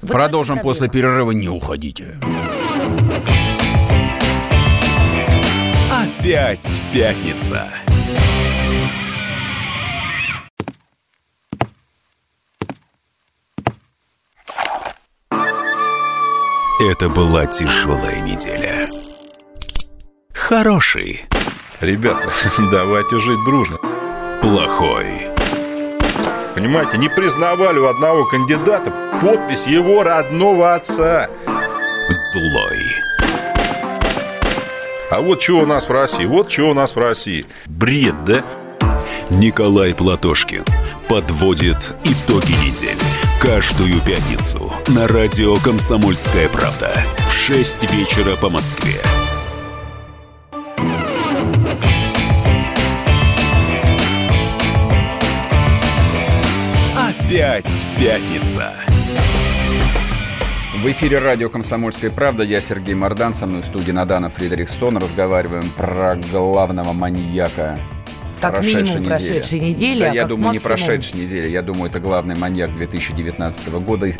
Вот 0.03 0.12
Продолжим 0.12 0.60
после 0.60 0.89
перерыва. 0.89 1.31
Не 1.31 1.48
уходите. 1.48 2.19
Опять 5.89 6.81
пятница. 6.93 7.69
Это 16.81 17.07
была 17.07 17.45
тяжелая 17.45 18.19
неделя. 18.19 18.86
Хороший. 20.33 21.22
Ребята, 21.79 22.27
давайте 22.72 23.19
жить 23.19 23.39
дружно. 23.45 23.77
Плохой. 24.41 25.29
Понимаете, 26.55 26.98
не 26.98 27.07
признавали 27.07 27.79
у 27.79 27.88
одного 27.88 28.25
кандидата 28.25 29.02
подпись 29.22 29.67
его 29.67 30.03
родного 30.03 30.75
отца. 30.75 31.29
Злой. 32.10 32.79
А 35.10 35.22
вот 35.22 35.41
что 35.41 35.60
у 35.60 35.65
нас 35.65 35.88
в 35.88 35.91
России, 35.91 36.25
вот 36.25 36.51
что 36.51 36.72
у 36.72 36.74
нас 36.74 36.96
в 36.96 37.00
России. 37.00 37.46
Бред, 37.67 38.15
да? 38.25 38.43
Николай 39.29 39.93
Платошкин 39.93 40.65
подводит 41.08 41.93
итоги 42.03 42.53
недели. 42.65 42.98
Каждую 43.39 44.00
пятницу 44.01 44.74
на 44.88 45.08
радио 45.08 45.55
«Комсомольская 45.58 46.50
правда» 46.50 46.91
в 47.27 47.32
6 47.32 47.91
вечера 47.91 48.36
по 48.38 48.50
Москве. 48.50 49.01
Опять 56.96 57.88
пятница. 57.98 58.74
В 60.83 60.85
эфире 60.91 61.19
радио 61.19 61.49
«Комсомольская 61.49 62.11
правда». 62.11 62.43
Я 62.43 62.59
Сергей 62.59 62.93
Мордан. 62.93 63.33
Со 63.33 63.47
мной 63.47 63.61
в 63.61 63.65
студии 63.65 63.91
Надана 63.91 64.29
Фредериксон. 64.29 64.97
Разговариваем 64.97 65.69
про 65.77 66.17
главного 66.29 66.91
маньяка 66.91 67.79
как 68.41 68.55
прошедшей 68.55 68.99
минимум 68.99 69.03
недели. 69.03 69.29
прошедшей 69.29 69.59
недели. 69.61 69.99
Да, 70.01 70.11
а 70.11 70.13
я 70.13 70.25
думаю, 70.25 70.47
максимум... 70.47 70.53
не 70.53 70.59
прошедшей 70.59 71.19
недели. 71.21 71.49
Я 71.49 71.61
думаю, 71.61 71.89
это 71.89 72.01
главный 72.01 72.35
маньяк 72.35 72.73
2019 72.73 73.69
года. 73.69 74.11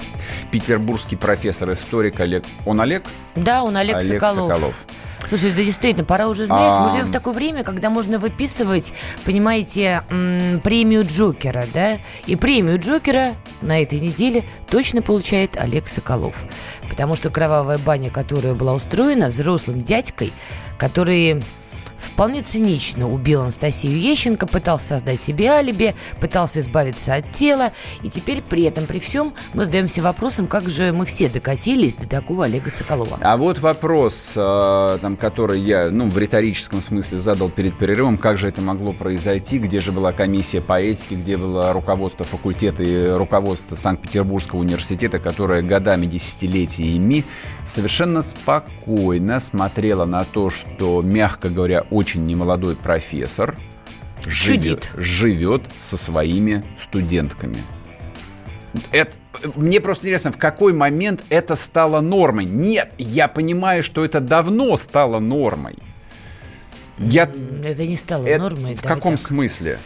Петербургский 0.52 1.18
профессор-историк 1.18 2.22
Олег. 2.22 2.46
Он 2.66 2.80
Олег? 2.80 3.04
Да, 3.36 3.66
он 3.66 3.76
Олег, 3.76 3.98
Олег 3.98 4.22
Соколов. 4.22 4.54
Соколов. 4.54 4.76
Слушай, 5.28 5.52
это 5.52 5.64
действительно, 5.64 6.06
пора 6.06 6.28
уже, 6.28 6.48
знаешь, 6.48 6.74
а... 6.74 6.84
мы 6.84 6.92
живем 6.92 7.06
в 7.06 7.12
такое 7.12 7.34
время, 7.34 7.64
когда 7.64 7.90
можно 7.90 8.20
выписывать, 8.20 8.94
понимаете, 9.26 10.04
премию 10.64 11.06
Джокера, 11.06 11.66
да? 11.74 11.98
И 12.26 12.36
премию 12.36 12.80
Джокера 12.80 13.36
на 13.62 13.82
этой 13.82 14.00
неделе 14.00 14.44
точно 14.70 15.02
получает 15.02 15.58
Олег 15.58 15.88
Соколов. 15.88 16.46
Потому 16.90 17.16
что 17.16 17.30
кровавая 17.30 17.78
баня, 17.78 18.10
которая 18.10 18.54
была 18.54 18.74
устроена 18.74 19.28
взрослым 19.30 19.84
дядькой, 19.84 20.32
который 20.78 21.42
вполне 22.04 22.42
цинично 22.42 23.12
убил 23.12 23.42
Анастасию 23.42 24.00
Ещенко, 24.00 24.48
пытался 24.48 24.90
создать 24.90 25.22
себе 25.22 25.50
алиби, 25.50 25.96
пытался 26.20 26.60
избавиться 26.60 27.16
от 27.16 27.32
тела, 27.32 27.72
и 28.02 28.10
теперь 28.10 28.42
при 28.42 28.64
этом, 28.64 28.86
при 28.86 29.00
всем, 29.00 29.34
мы 29.54 29.66
задаемся 29.66 30.02
вопросом, 30.02 30.48
как 30.48 30.70
же 30.70 30.92
мы 30.92 31.06
все 31.06 31.30
докатились 31.30 31.96
до 31.96 32.08
такого 32.08 32.46
Олега 32.46 32.70
Соколова. 32.70 33.18
А 33.22 33.38
вот 33.38 33.60
вопрос, 33.60 34.34
э, 34.36 34.98
там, 35.02 35.18
который 35.18 35.60
я, 35.60 35.90
ну, 35.90 36.10
в 36.10 36.18
риторическом 36.18 36.82
смысле 36.82 37.20
задал 37.20 37.50
перед 37.50 37.78
перерывом, 37.78 38.18
как 38.18 38.38
же 38.38 38.48
это 38.48 38.62
могло 38.62 38.94
произойти, 38.94 39.58
где 39.58 39.80
же 39.80 39.92
была 39.92 40.12
комиссия 40.12 40.62
по 40.62 40.80
этике, 40.80 41.16
где 41.16 41.38
было 41.38 41.74
руководство 41.74 42.26
факультета 42.26 42.84
и 42.84 43.08
руководство 43.10 43.76
Санкт-Петербургского 43.76 44.60
университета, 44.60 45.20
которое 45.20 45.62
годами, 45.62 46.06
десятилетиями 46.06 47.26
совершенно 47.66 48.22
спокойно 48.22 49.40
смотрела 49.40 50.06
на 50.06 50.24
то, 50.26 50.50
что, 50.50 51.02
мягко 51.02 51.50
говоря, 51.50 51.86
очень 51.94 52.26
немолодой 52.26 52.76
профессор 52.76 53.56
живет, 54.26 54.90
живет 54.96 55.64
со 55.80 55.98
своими 55.98 56.64
студентками. 56.80 57.58
Это, 58.92 59.12
мне 59.56 59.80
просто 59.80 60.08
интересно, 60.08 60.32
в 60.32 60.38
какой 60.38 60.74
момент 60.74 61.24
это 61.30 61.56
стало 61.56 62.02
нормой? 62.02 62.46
Нет, 62.46 62.94
я 62.98 63.28
понимаю, 63.28 63.84
что 63.84 64.04
это 64.04 64.20
давно 64.20 64.76
стало 64.78 65.20
нормой. 65.20 65.76
Я... 66.98 67.30
Это 67.64 67.86
не 67.86 67.98
стало 67.98 68.26
это, 68.26 68.44
нормой. 68.44 68.76
В 68.76 68.82
каком 68.82 69.14
так. 69.14 69.22
смысле? 69.22 69.78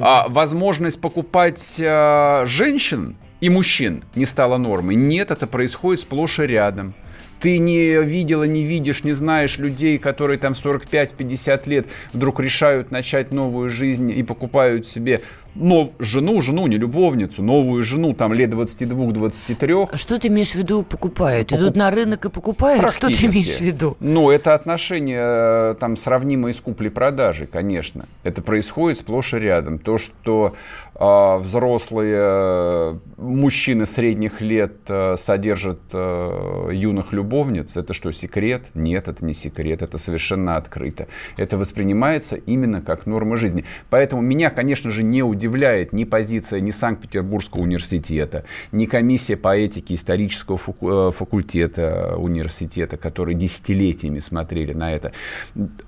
А, 0.00 0.28
возможность 0.28 1.00
покупать 1.00 1.80
а, 1.84 2.44
женщин 2.46 3.16
и 3.40 3.50
мужчин 3.50 4.04
не 4.14 4.24
стала 4.24 4.56
нормой. 4.56 4.96
Нет, 4.96 5.30
это 5.30 5.46
происходит 5.46 6.00
сплошь 6.00 6.38
и 6.40 6.42
рядом 6.42 6.94
ты 7.40 7.58
не 7.58 8.02
видела, 8.02 8.44
не 8.44 8.64
видишь, 8.64 9.04
не 9.04 9.12
знаешь 9.12 9.58
людей, 9.58 9.98
которые 9.98 10.38
там 10.38 10.52
45-50 10.52 11.68
лет 11.68 11.86
вдруг 12.12 12.40
решают 12.40 12.90
начать 12.90 13.32
новую 13.32 13.70
жизнь 13.70 14.10
и 14.10 14.22
покупают 14.22 14.86
себе 14.86 15.22
но 15.58 15.92
жену, 15.98 16.40
жену, 16.40 16.66
не 16.66 16.78
любовницу, 16.78 17.42
новую 17.42 17.82
жену, 17.82 18.14
там 18.14 18.32
лет 18.32 18.50
22-23. 18.50 19.88
А 19.92 19.96
что 19.96 20.18
ты 20.18 20.28
имеешь 20.28 20.52
в 20.52 20.54
виду 20.54 20.84
покупают? 20.84 21.48
Покуп... 21.48 21.62
Идут 21.62 21.76
на 21.76 21.90
рынок 21.90 22.24
и 22.24 22.30
покупают? 22.30 22.92
Что 22.92 23.08
ты 23.08 23.26
имеешь 23.26 23.56
в 23.56 23.60
виду? 23.60 23.96
Ну, 24.00 24.30
это 24.30 24.54
отношения 24.54 25.20
э, 25.20 25.74
там 25.80 25.96
сравнимые 25.96 26.54
с 26.54 26.60
куплей-продажей, 26.60 27.46
конечно. 27.46 28.06
Это 28.22 28.40
происходит 28.42 28.98
сплошь 28.98 29.34
и 29.34 29.38
рядом. 29.38 29.78
То, 29.78 29.98
что 29.98 30.54
э, 30.94 31.38
взрослые 31.38 33.00
мужчины 33.16 33.86
средних 33.86 34.40
лет 34.40 34.76
э, 34.88 35.16
содержат 35.16 35.80
э, 35.92 36.70
юных 36.72 37.12
любовниц, 37.12 37.76
это 37.76 37.94
что, 37.94 38.12
секрет? 38.12 38.66
Нет, 38.74 39.08
это 39.08 39.24
не 39.24 39.34
секрет, 39.34 39.82
это 39.82 39.98
совершенно 39.98 40.56
открыто. 40.56 41.08
Это 41.36 41.58
воспринимается 41.58 42.36
именно 42.36 42.80
как 42.80 43.06
норма 43.06 43.36
жизни. 43.36 43.64
Поэтому 43.90 44.22
меня, 44.22 44.50
конечно 44.50 44.90
же, 44.90 45.02
не 45.02 45.22
удивляет 45.22 45.47
удивляет 45.48 45.92
ни 45.92 46.04
позиция 46.04 46.60
ни 46.60 46.70
Санкт-Петербургского 46.70 47.62
университета, 47.62 48.44
ни 48.72 48.86
комиссия 48.86 49.36
по 49.36 49.56
этике 49.56 49.94
исторического 49.94 50.58
э, 50.58 51.10
факультета 51.12 52.16
университета, 52.16 52.96
которые 52.96 53.34
десятилетиями 53.34 54.18
смотрели 54.18 54.72
на 54.74 54.92
это. 54.92 55.12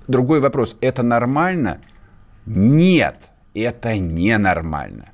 Другой 0.07 0.39
вопрос, 0.39 0.75
это 0.81 1.03
нормально? 1.03 1.79
Нет, 2.45 3.29
это 3.53 3.97
ненормально. 3.97 5.11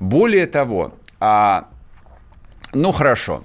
Более 0.00 0.46
того, 0.46 0.94
А, 1.20 1.68
ну, 2.72 2.92
хорошо 2.92 3.42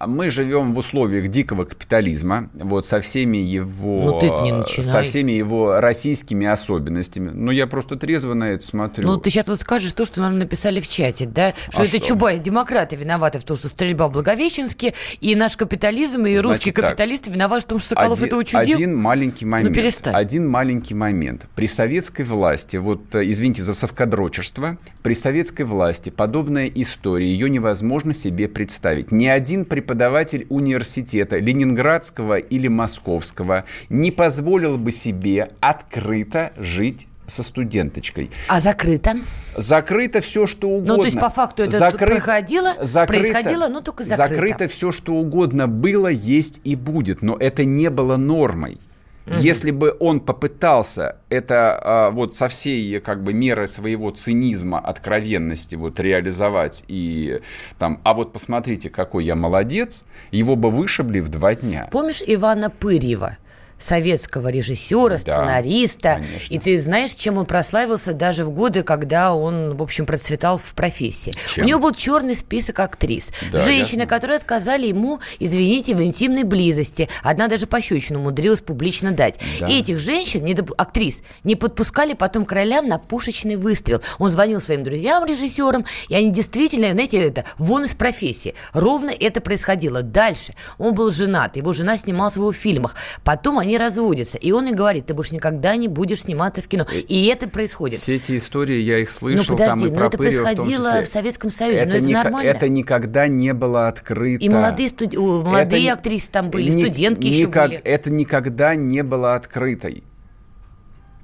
мы 0.00 0.30
живем 0.30 0.74
в 0.74 0.78
условиях 0.78 1.28
дикого 1.28 1.64
капитализма, 1.64 2.50
вот 2.54 2.84
со 2.84 3.00
всеми 3.00 3.38
его, 3.38 4.20
ну, 4.20 4.66
со 4.66 5.02
всеми 5.02 5.32
его 5.32 5.80
российскими 5.80 6.46
особенностями. 6.46 7.30
Но 7.30 7.50
я 7.52 7.66
просто 7.66 7.96
трезво 7.96 8.34
на 8.34 8.50
это 8.50 8.64
смотрю. 8.64 9.06
Ну, 9.06 9.16
ты 9.16 9.30
сейчас 9.30 9.48
вот 9.48 9.60
скажешь 9.60 9.92
то, 9.92 10.04
что 10.04 10.20
нам 10.20 10.38
написали 10.38 10.80
в 10.80 10.88
чате, 10.88 11.26
да? 11.26 11.54
Что 11.70 11.82
а 11.82 11.84
это 11.84 11.98
что? 11.98 12.08
Чубайс, 12.08 12.40
демократы 12.40 12.96
виноваты 12.96 13.38
в 13.38 13.44
том, 13.44 13.56
что 13.56 13.68
стрельба 13.68 14.08
в 14.08 14.12
Благовещенске, 14.12 14.94
и 15.20 15.34
наш 15.34 15.56
капитализм, 15.56 16.26
и 16.26 16.32
Значит, 16.32 16.44
русские 16.44 16.74
так, 16.74 16.84
капиталисты 16.84 17.30
виноваты 17.30 17.64
в 17.64 17.68
том, 17.68 17.78
что 17.78 17.90
Соколов 17.90 18.18
один, 18.18 18.26
это 18.26 18.36
учудил. 18.36 18.76
Один 18.76 18.96
маленький 18.96 19.44
ну, 19.44 19.52
момент. 19.52 19.70
Ну, 19.70 19.74
перестань. 19.74 20.14
Один 20.14 20.48
маленький 20.48 20.94
момент. 20.94 21.46
При 21.54 21.66
советской 21.66 22.22
власти, 22.22 22.76
вот, 22.76 23.14
э, 23.14 23.30
извините 23.30 23.62
за 23.62 23.72
совкадрочество, 23.72 24.76
при 25.02 25.14
советской 25.14 25.62
власти 25.62 26.10
подобная 26.10 26.66
история, 26.66 27.26
ее 27.26 27.48
невозможно 27.48 28.12
себе 28.12 28.48
представить. 28.48 29.12
Ни 29.12 29.26
один 29.26 29.64
преподаватель 29.86 30.46
университета 30.50 31.38
Ленинградского 31.38 32.38
или 32.38 32.66
Московского 32.66 33.64
не 33.88 34.10
позволил 34.10 34.78
бы 34.78 34.90
себе 34.90 35.50
открыто 35.60 36.52
жить 36.56 37.06
со 37.26 37.44
студенточкой. 37.44 38.30
А 38.48 38.58
закрыто? 38.58 39.14
Закрыто 39.56 40.20
все, 40.20 40.46
что 40.46 40.68
угодно. 40.68 40.96
Ну, 40.96 41.00
то 41.02 41.06
есть, 41.06 41.20
по 41.20 41.30
факту 41.30 41.62
это 41.62 41.78
Закры... 41.78 42.16
проходило, 42.16 42.74
закрыто, 42.80 43.22
происходило, 43.22 43.68
но 43.68 43.80
только 43.80 44.04
закрыто. 44.04 44.34
Закрыто 44.34 44.68
все, 44.68 44.92
что 44.92 45.14
угодно 45.14 45.68
было, 45.68 46.08
есть 46.08 46.60
и 46.64 46.74
будет, 46.74 47.22
но 47.22 47.36
это 47.36 47.64
не 47.64 47.88
было 47.90 48.16
нормой. 48.16 48.78
Угу. 49.26 49.38
Если 49.40 49.72
бы 49.72 49.96
он 49.98 50.20
попытался 50.20 51.16
это 51.28 51.80
а, 51.82 52.10
вот 52.10 52.36
со 52.36 52.48
всей 52.48 53.00
как 53.00 53.22
бы 53.24 53.32
меры 53.32 53.66
своего 53.66 54.10
цинизма, 54.10 54.78
откровенности 54.78 55.74
вот 55.74 55.98
реализовать 55.98 56.84
и 56.86 57.40
там, 57.78 58.00
а 58.04 58.14
вот 58.14 58.32
посмотрите, 58.32 58.88
какой 58.88 59.24
я 59.24 59.34
молодец, 59.34 60.04
его 60.30 60.54
бы 60.54 60.70
вышибли 60.70 61.20
в 61.20 61.28
два 61.28 61.54
дня. 61.54 61.88
Помнишь 61.90 62.22
Ивана 62.24 62.70
Пырьева? 62.70 63.36
Советского 63.78 64.48
режиссера, 64.48 65.18
сценариста. 65.18 66.20
Да, 66.20 66.24
и 66.48 66.58
ты 66.58 66.80
знаешь, 66.80 67.14
чем 67.14 67.38
он 67.38 67.46
прославился 67.46 68.12
даже 68.12 68.44
в 68.44 68.50
годы, 68.50 68.82
когда 68.82 69.34
он, 69.34 69.76
в 69.76 69.82
общем, 69.82 70.06
процветал 70.06 70.58
в 70.58 70.74
профессии. 70.74 71.32
Чем? 71.54 71.64
У 71.64 71.68
него 71.68 71.80
был 71.80 71.92
черный 71.92 72.34
список 72.36 72.80
актрис. 72.80 73.30
Да, 73.52 73.58
Женщины, 73.58 74.00
ясно. 74.00 74.06
которые 74.06 74.36
отказали 74.38 74.86
ему, 74.86 75.20
извините, 75.38 75.94
в 75.94 76.02
интимной 76.02 76.44
близости. 76.44 77.08
Одна 77.22 77.48
даже 77.48 77.66
пощечину 77.66 78.20
умудрилась 78.20 78.60
публично 78.60 79.12
дать. 79.12 79.38
Да. 79.60 79.68
И 79.68 79.80
этих 79.80 79.98
женщин, 79.98 80.44
не 80.44 80.54
доп... 80.54 80.72
актрис, 80.76 81.22
не 81.44 81.56
подпускали 81.56 82.14
потом 82.14 82.44
к 82.44 82.52
ролям 82.52 82.88
на 82.88 82.98
пушечный 82.98 83.56
выстрел. 83.56 84.00
Он 84.18 84.30
звонил 84.30 84.60
своим 84.60 84.84
друзьям, 84.84 85.24
режиссерам, 85.24 85.84
и 86.08 86.14
они 86.14 86.30
действительно, 86.30 86.92
знаете, 86.92 87.20
это 87.22 87.44
вон 87.58 87.84
из 87.84 87.94
профессии. 87.94 88.54
Ровно 88.72 89.10
это 89.10 89.40
происходило. 89.40 90.02
Дальше 90.02 90.54
он 90.78 90.94
был 90.94 91.10
женат, 91.10 91.56
его 91.56 91.72
жена 91.72 91.96
снималась 91.96 92.34
в 92.34 92.38
его 92.38 92.52
фильмах. 92.52 92.94
Потом 93.24 93.58
они 93.58 93.65
разводятся. 93.74 94.38
И 94.38 94.52
он 94.52 94.68
и 94.68 94.72
говорит, 94.72 95.06
ты 95.06 95.14
больше 95.14 95.34
никогда 95.34 95.74
не 95.74 95.88
будешь 95.88 96.22
сниматься 96.22 96.62
в 96.62 96.68
кино. 96.68 96.86
И 96.92 97.26
это 97.26 97.48
происходит. 97.48 97.98
Все 97.98 98.14
эти 98.14 98.38
истории, 98.38 98.78
я 98.78 98.98
их 98.98 99.10
слышал. 99.10 99.44
Ну 99.48 99.58
подожди, 99.58 99.90
но 99.90 100.04
это 100.06 100.16
происходило 100.16 101.00
в, 101.00 101.04
в 101.04 101.08
Советском 101.08 101.50
Союзе, 101.50 101.80
это 101.80 101.88
но 101.88 101.96
это 101.96 102.06
ни, 102.06 102.12
нормально. 102.12 102.48
Это 102.48 102.68
никогда 102.68 103.26
не 103.26 103.52
было 103.52 103.88
открыто. 103.88 104.44
И 104.44 104.48
молодые, 104.48 104.88
студ... 104.88 105.14
молодые 105.14 105.88
это 105.88 105.94
актрисы 105.94 106.30
там 106.30 106.50
были, 106.50 106.70
ни, 106.70 106.82
студентки 106.82 107.26
еще 107.26 107.48
были. 107.48 107.80
Это 107.82 108.10
никогда 108.10 108.76
не 108.76 109.02
было 109.02 109.34
открытой. 109.34 110.04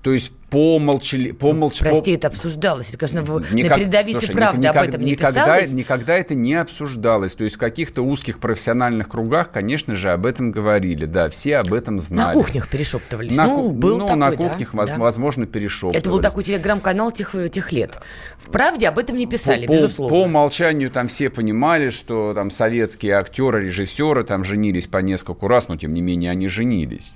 То 0.03 0.13
есть 0.13 0.33
по 0.51 0.79
молчали... 0.81 1.31
По 1.31 1.53
ну, 1.53 1.61
молч... 1.61 1.79
Прости, 1.79 2.13
по... 2.13 2.19
это 2.19 2.27
обсуждалось. 2.27 2.91
Это, 2.91 2.99
конечно, 2.99 3.23
в... 3.23 3.55
Никак... 3.55 3.71
на 3.71 3.79
передовице 3.79 4.19
Слушай, 4.19 4.33
правды 4.35 4.59
никак... 4.59 4.77
об 4.77 4.89
этом 4.89 5.01
не 5.01 5.13
никогда, 5.13 5.45
писалось. 5.45 5.73
Никогда 5.73 6.17
это 6.17 6.35
не 6.35 6.55
обсуждалось. 6.55 7.35
То 7.35 7.45
есть 7.45 7.57
в 7.57 7.59
каких-то 7.59 8.03
узких 8.03 8.41
профессиональных 8.41 9.09
кругах, 9.09 9.53
конечно 9.53 9.95
же, 9.95 10.11
об 10.11 10.27
этом 10.27 10.51
говорили. 10.51 11.07
Да, 11.07 11.29
все 11.31 11.59
об 11.59 11.73
этом 11.73 12.01
знали. 12.01 12.27
На 12.27 12.33
кухнях 12.33 12.69
перешептывались. 12.69 13.37
На, 13.37 13.47
ну, 13.47 13.71
был 13.71 13.99
ну 13.99 14.09
такой, 14.09 14.19
на 14.19 14.33
кухнях, 14.33 14.75
да? 14.75 14.97
возможно, 14.99 15.47
перешептывались. 15.47 16.01
Это 16.01 16.11
был 16.11 16.21
такой 16.21 16.43
телеграм-канал 16.43 17.13
тех, 17.13 17.35
тех 17.53 17.73
лет. 17.73 18.01
В 18.39 18.51
«Правде» 18.51 18.89
об 18.89 18.99
этом 18.99 19.17
не 19.17 19.27
писали, 19.27 19.67
по, 19.67 19.73
безусловно. 19.73 20.15
По 20.15 20.23
умолчанию 20.25 20.91
там 20.91 21.07
все 21.07 21.31
понимали, 21.31 21.91
что 21.91 22.35
там 22.35 22.51
советские 22.51 23.15
актеры, 23.15 23.67
режиссеры 23.67 24.25
там 24.25 24.43
женились 24.43 24.89
по 24.89 24.99
нескольку 24.99 25.47
раз, 25.47 25.69
но 25.69 25.77
тем 25.77 25.95
не 25.95 26.03
менее 26.03 26.33
они 26.33 26.49
женились. 26.49 27.15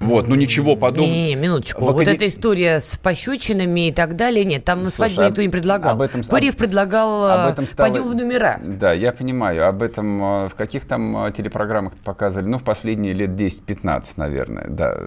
Вот, 0.00 0.28
ну 0.28 0.34
ничего 0.34 0.76
подобного. 0.76 1.12
Не, 1.12 1.28
не, 1.28 1.34
минуточку. 1.36 1.84
В 1.84 1.92
вот 1.92 2.06
эта 2.06 2.26
история 2.28 2.80
с 2.80 2.96
пощечинами 2.96 3.88
и 3.88 3.92
так 3.92 4.16
далее, 4.16 4.44
нет, 4.44 4.64
там 4.64 4.82
на 4.82 4.90
свадьбу 4.90 5.14
Слушай, 5.14 5.28
никто 5.30 5.42
не 5.42 5.48
предлагал. 5.48 5.94
Об 5.94 6.02
этом, 6.02 6.22
Пырьев 6.22 6.56
предлагал 6.56 7.24
об 7.26 7.52
этом 7.52 7.66
стало... 7.66 7.88
пойдем 7.88 8.08
в 8.08 8.14
номера. 8.14 8.58
Да, 8.62 8.92
я 8.92 9.12
понимаю. 9.12 9.68
Об 9.68 9.82
этом 9.82 10.22
э, 10.22 10.48
в 10.48 10.54
каких 10.54 10.86
там 10.86 11.26
э, 11.26 11.32
телепрограммах 11.32 11.94
показывали? 12.04 12.46
Ну, 12.46 12.58
в 12.58 12.64
последние 12.64 13.14
лет 13.14 13.30
10-15, 13.30 14.14
наверное, 14.16 14.66
да. 14.68 14.98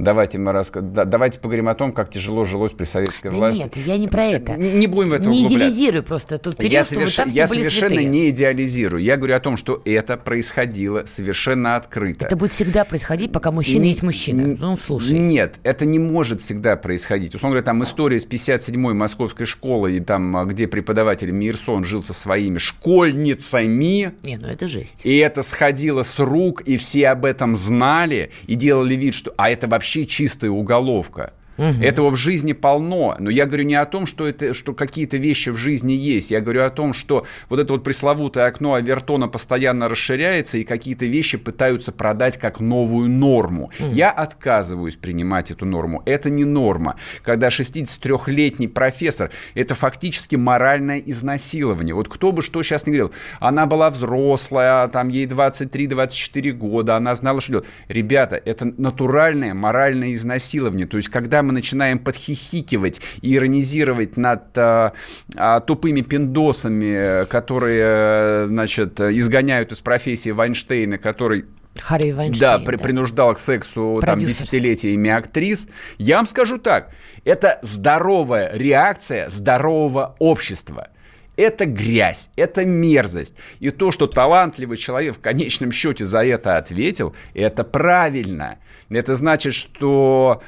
Давайте 0.00 0.38
мы 0.38 0.52
рас... 0.52 0.72
да, 0.74 1.04
давайте 1.04 1.38
поговорим 1.38 1.68
о 1.68 1.74
том, 1.74 1.92
как 1.92 2.08
тяжело 2.08 2.46
жилось 2.46 2.72
при 2.72 2.86
советской 2.86 3.30
да 3.30 3.36
власти. 3.36 3.58
Нет, 3.58 3.76
я 3.76 3.98
не 3.98 4.08
про 4.08 4.24
это. 4.24 4.56
Не, 4.56 4.72
не 4.72 4.86
будем 4.86 5.10
в 5.10 5.12
это 5.12 5.28
Не 5.28 5.46
идеализируй 5.46 6.02
просто 6.02 6.38
тот 6.38 6.56
период, 6.56 6.72
я 6.72 6.84
соверш... 6.84 7.16
там 7.16 7.28
Я 7.28 7.46
совершенно 7.46 7.90
святые. 7.90 8.08
не 8.08 8.30
идеализирую. 8.30 9.02
Я 9.02 9.18
говорю 9.18 9.36
о 9.36 9.40
том, 9.40 9.58
что 9.58 9.82
это 9.84 10.16
происходило 10.16 11.04
совершенно 11.04 11.76
открыто. 11.76 12.24
Это 12.24 12.36
будет 12.36 12.52
всегда 12.52 12.86
происходить, 12.86 13.30
пока 13.30 13.49
мужчина 13.50 13.84
есть 13.84 14.02
мужчина. 14.02 14.56
Ну, 14.58 14.76
слушай. 14.76 15.18
Нет, 15.18 15.58
это 15.62 15.84
не 15.84 15.98
может 15.98 16.40
всегда 16.40 16.76
происходить. 16.76 17.34
Условно 17.34 17.54
говоря, 17.54 17.64
там 17.64 17.82
история 17.82 18.20
с 18.20 18.26
57-й 18.26 18.94
московской 18.94 19.46
школы, 19.46 19.96
и 19.96 20.00
там, 20.00 20.36
а, 20.36 20.44
где 20.44 20.66
преподаватель 20.66 21.30
Мирсон 21.30 21.84
жил 21.84 22.02
со 22.02 22.12
своими 22.12 22.58
школьницами. 22.58 24.14
Не, 24.22 24.36
ну 24.36 24.48
это 24.48 24.68
жесть. 24.68 25.04
И 25.04 25.16
это 25.18 25.42
сходило 25.42 26.02
с 26.02 26.18
рук, 26.18 26.62
и 26.62 26.76
все 26.76 27.08
об 27.08 27.24
этом 27.24 27.56
знали, 27.56 28.30
и 28.46 28.54
делали 28.54 28.94
вид, 28.94 29.14
что... 29.14 29.32
А 29.36 29.50
это 29.50 29.68
вообще 29.68 30.04
чистая 30.04 30.50
уголовка. 30.50 31.32
Угу. 31.60 31.82
Этого 31.82 32.10
в 32.10 32.16
жизни 32.16 32.52
полно. 32.52 33.16
Но 33.18 33.28
я 33.30 33.44
говорю 33.44 33.64
не 33.64 33.74
о 33.74 33.84
том, 33.84 34.06
что, 34.06 34.26
это, 34.26 34.54
что 34.54 34.72
какие-то 34.72 35.18
вещи 35.18 35.50
в 35.50 35.56
жизни 35.56 35.92
есть. 35.92 36.30
Я 36.30 36.40
говорю 36.40 36.64
о 36.64 36.70
том, 36.70 36.94
что 36.94 37.26
вот 37.50 37.60
это 37.60 37.72
вот 37.74 37.84
пресловутое 37.84 38.46
окно 38.46 38.74
Авертона 38.74 39.28
постоянно 39.28 39.88
расширяется, 39.88 40.58
и 40.58 40.64
какие-то 40.64 41.06
вещи 41.06 41.38
пытаются 41.38 41.92
продать 41.92 42.38
как 42.38 42.60
новую 42.60 43.10
норму. 43.10 43.70
Угу. 43.78 43.90
Я 43.92 44.10
отказываюсь 44.10 44.96
принимать 44.96 45.50
эту 45.50 45.66
норму. 45.66 46.02
Это 46.06 46.30
не 46.30 46.44
норма. 46.44 46.96
Когда 47.22 47.48
63-летний 47.48 48.68
профессор, 48.68 49.30
это 49.54 49.74
фактически 49.74 50.36
моральное 50.36 50.98
изнасилование. 50.98 51.94
Вот 51.94 52.08
кто 52.08 52.32
бы 52.32 52.42
что 52.42 52.62
сейчас 52.62 52.86
не 52.86 52.92
говорил. 52.92 53.12
Она 53.38 53.66
была 53.66 53.90
взрослая, 53.90 54.88
там 54.88 55.08
ей 55.08 55.26
23-24 55.26 56.52
года, 56.52 56.96
она 56.96 57.14
знала, 57.14 57.40
что 57.40 57.52
делать. 57.52 57.66
Ребята, 57.88 58.40
это 58.44 58.72
натуральное 58.76 59.54
моральное 59.54 60.14
изнасилование. 60.14 60.86
То 60.86 60.96
есть, 60.96 61.08
когда 61.08 61.42
мы 61.42 61.49
мы 61.50 61.54
начинаем 61.54 61.98
подхихикивать 61.98 63.00
и 63.22 63.34
иронизировать 63.34 64.16
над 64.16 64.56
а, 64.56 64.92
а, 65.36 65.60
тупыми 65.60 66.00
пиндосами, 66.00 67.26
которые, 67.26 68.46
значит, 68.46 69.00
изгоняют 69.00 69.72
из 69.72 69.80
профессии 69.80 70.30
Вайнштейна, 70.30 70.98
который 70.98 71.46
Харри 71.76 72.12
Вайнштейн. 72.12 72.40
Да, 72.40 72.58
при, 72.58 72.76
да. 72.76 72.82
принуждал 72.82 73.34
к 73.34 73.38
сексу 73.38 73.98
Продюсер. 74.00 74.06
там 74.06 74.18
десятилетиями 74.20 75.10
актрис. 75.10 75.68
Я 75.98 76.16
вам 76.16 76.26
скажу 76.26 76.58
так, 76.58 76.90
это 77.24 77.58
здоровая 77.62 78.50
реакция 78.54 79.28
здорового 79.28 80.16
общества. 80.18 80.88
Это 81.36 81.64
грязь, 81.64 82.30
это 82.36 82.64
мерзость. 82.64 83.34
И 83.60 83.70
то, 83.70 83.92
что 83.92 84.06
талантливый 84.06 84.76
человек 84.76 85.16
в 85.16 85.20
конечном 85.20 85.72
счете 85.72 86.04
за 86.04 86.24
это 86.24 86.58
ответил, 86.58 87.14
это 87.34 87.64
правильно. 87.64 88.58
Это 88.90 89.14
значит, 89.14 89.54
что 89.54 90.42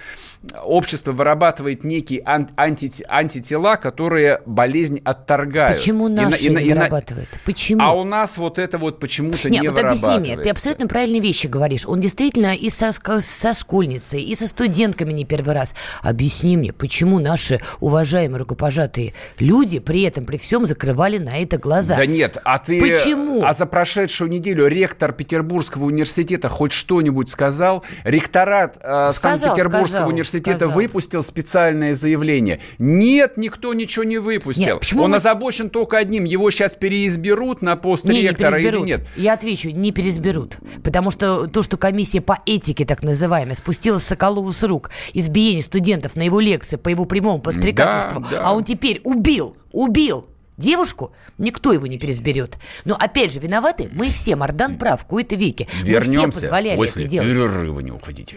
общество 0.64 1.12
вырабатывает 1.12 1.84
некие 1.84 2.22
ан- 2.24 2.50
анти- 2.56 3.04
антитела, 3.08 3.76
которые 3.76 4.42
болезнь 4.46 5.00
отторгают. 5.04 5.78
Почему 5.78 6.08
наши 6.08 6.44
и, 6.44 6.46
и, 6.46 6.54
не 6.54 6.64
и, 6.64 6.72
вырабатывает? 6.72 7.28
Почему? 7.44 7.82
А 7.82 7.92
у 7.92 8.04
нас 8.04 8.36
вот 8.38 8.58
это 8.58 8.78
вот 8.78 8.98
почему-то 8.98 9.48
Нет, 9.48 9.62
не 9.62 9.68
вот 9.68 9.78
объясни 9.78 10.18
мне, 10.18 10.36
ты 10.36 10.50
абсолютно 10.50 10.88
правильные 10.88 11.20
вещи 11.20 11.46
говоришь. 11.46 11.86
Он 11.86 12.00
действительно 12.00 12.54
и 12.54 12.70
со, 12.70 12.92
со 12.92 13.54
школьницей, 13.54 14.22
и 14.22 14.34
со 14.34 14.46
студентками 14.46 15.12
не 15.12 15.24
первый 15.24 15.54
раз. 15.54 15.74
Объясни 16.02 16.56
мне, 16.56 16.72
почему 16.72 17.18
наши 17.18 17.60
уважаемые 17.80 18.38
рукопожатые 18.38 19.14
люди 19.38 19.78
при 19.78 20.02
этом, 20.02 20.24
при 20.24 20.38
всем 20.38 20.66
закрывали 20.66 21.18
на 21.18 21.38
это 21.38 21.58
глаза? 21.58 21.96
Да 21.96 22.06
нет, 22.06 22.38
а 22.44 22.58
ты... 22.58 22.80
Почему? 22.80 23.44
А 23.44 23.52
за 23.52 23.66
прошедшую 23.66 24.28
неделю 24.30 24.66
ректор 24.66 25.12
Петербургского 25.12 25.84
университета 25.84 26.48
хоть 26.48 26.72
что-нибудь 26.72 27.28
сказал? 27.28 27.84
Ректорат 28.04 28.76
э, 28.80 29.10
Санкт-Петербургского 29.12 30.08
университета 30.08 30.31
университета 30.34 30.56
сказал. 30.56 30.74
выпустил 30.74 31.22
специальное 31.22 31.94
заявление. 31.94 32.60
Нет, 32.78 33.36
никто 33.36 33.74
ничего 33.74 34.04
не 34.04 34.18
выпустил. 34.18 34.64
Нет, 34.64 34.80
почему 34.80 35.04
Он 35.04 35.10
мы... 35.10 35.16
озабочен 35.16 35.70
только 35.70 35.98
одним. 35.98 36.24
Его 36.24 36.50
сейчас 36.50 36.74
переизберут 36.74 37.62
на 37.62 37.76
пост 37.76 38.04
не, 38.04 38.22
ректора 38.22 38.58
не 38.58 38.68
или 38.68 38.78
нет? 38.78 39.06
Я 39.16 39.34
отвечу, 39.34 39.70
не 39.70 39.92
переизберут. 39.92 40.58
Потому 40.82 41.10
что 41.10 41.46
то, 41.46 41.62
что 41.62 41.76
комиссия 41.76 42.20
по 42.20 42.38
этике, 42.46 42.84
так 42.84 43.02
называемая, 43.02 43.54
спустила 43.56 43.98
Соколову 43.98 44.52
с 44.52 44.62
рук 44.62 44.90
избиение 45.14 45.62
студентов 45.62 46.16
на 46.16 46.22
его 46.22 46.40
лекции 46.40 46.76
по 46.76 46.88
его 46.88 47.04
прямому 47.04 47.40
подстрекательству, 47.40 48.20
да, 48.20 48.28
да. 48.30 48.42
а 48.44 48.54
он 48.54 48.64
теперь 48.64 49.00
убил, 49.04 49.56
убил 49.72 50.26
девушку, 50.56 51.12
никто 51.38 51.72
его 51.72 51.86
не 51.86 51.98
пересберет. 51.98 52.58
Но 52.84 52.94
опять 52.94 53.32
же, 53.32 53.40
виноваты 53.40 53.90
мы 53.92 54.10
все. 54.10 54.36
Мардан 54.36 54.78
прав, 54.78 55.02
в 55.02 55.06
кои-то 55.06 55.36
веке. 55.36 55.68
Вернемся 55.82 56.26
мы 56.26 56.30
все 56.30 56.40
позволяли 56.40 56.76
после 56.76 57.04
это 57.04 57.12
делать. 57.12 57.28
перерыва, 57.28 57.80
не 57.80 57.90
уходите. 57.90 58.36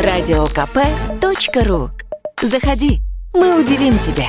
радиокп.ру 0.00 1.90
Заходи, 2.42 3.00
мы 3.34 3.60
удивим 3.60 3.98
тебя. 3.98 4.28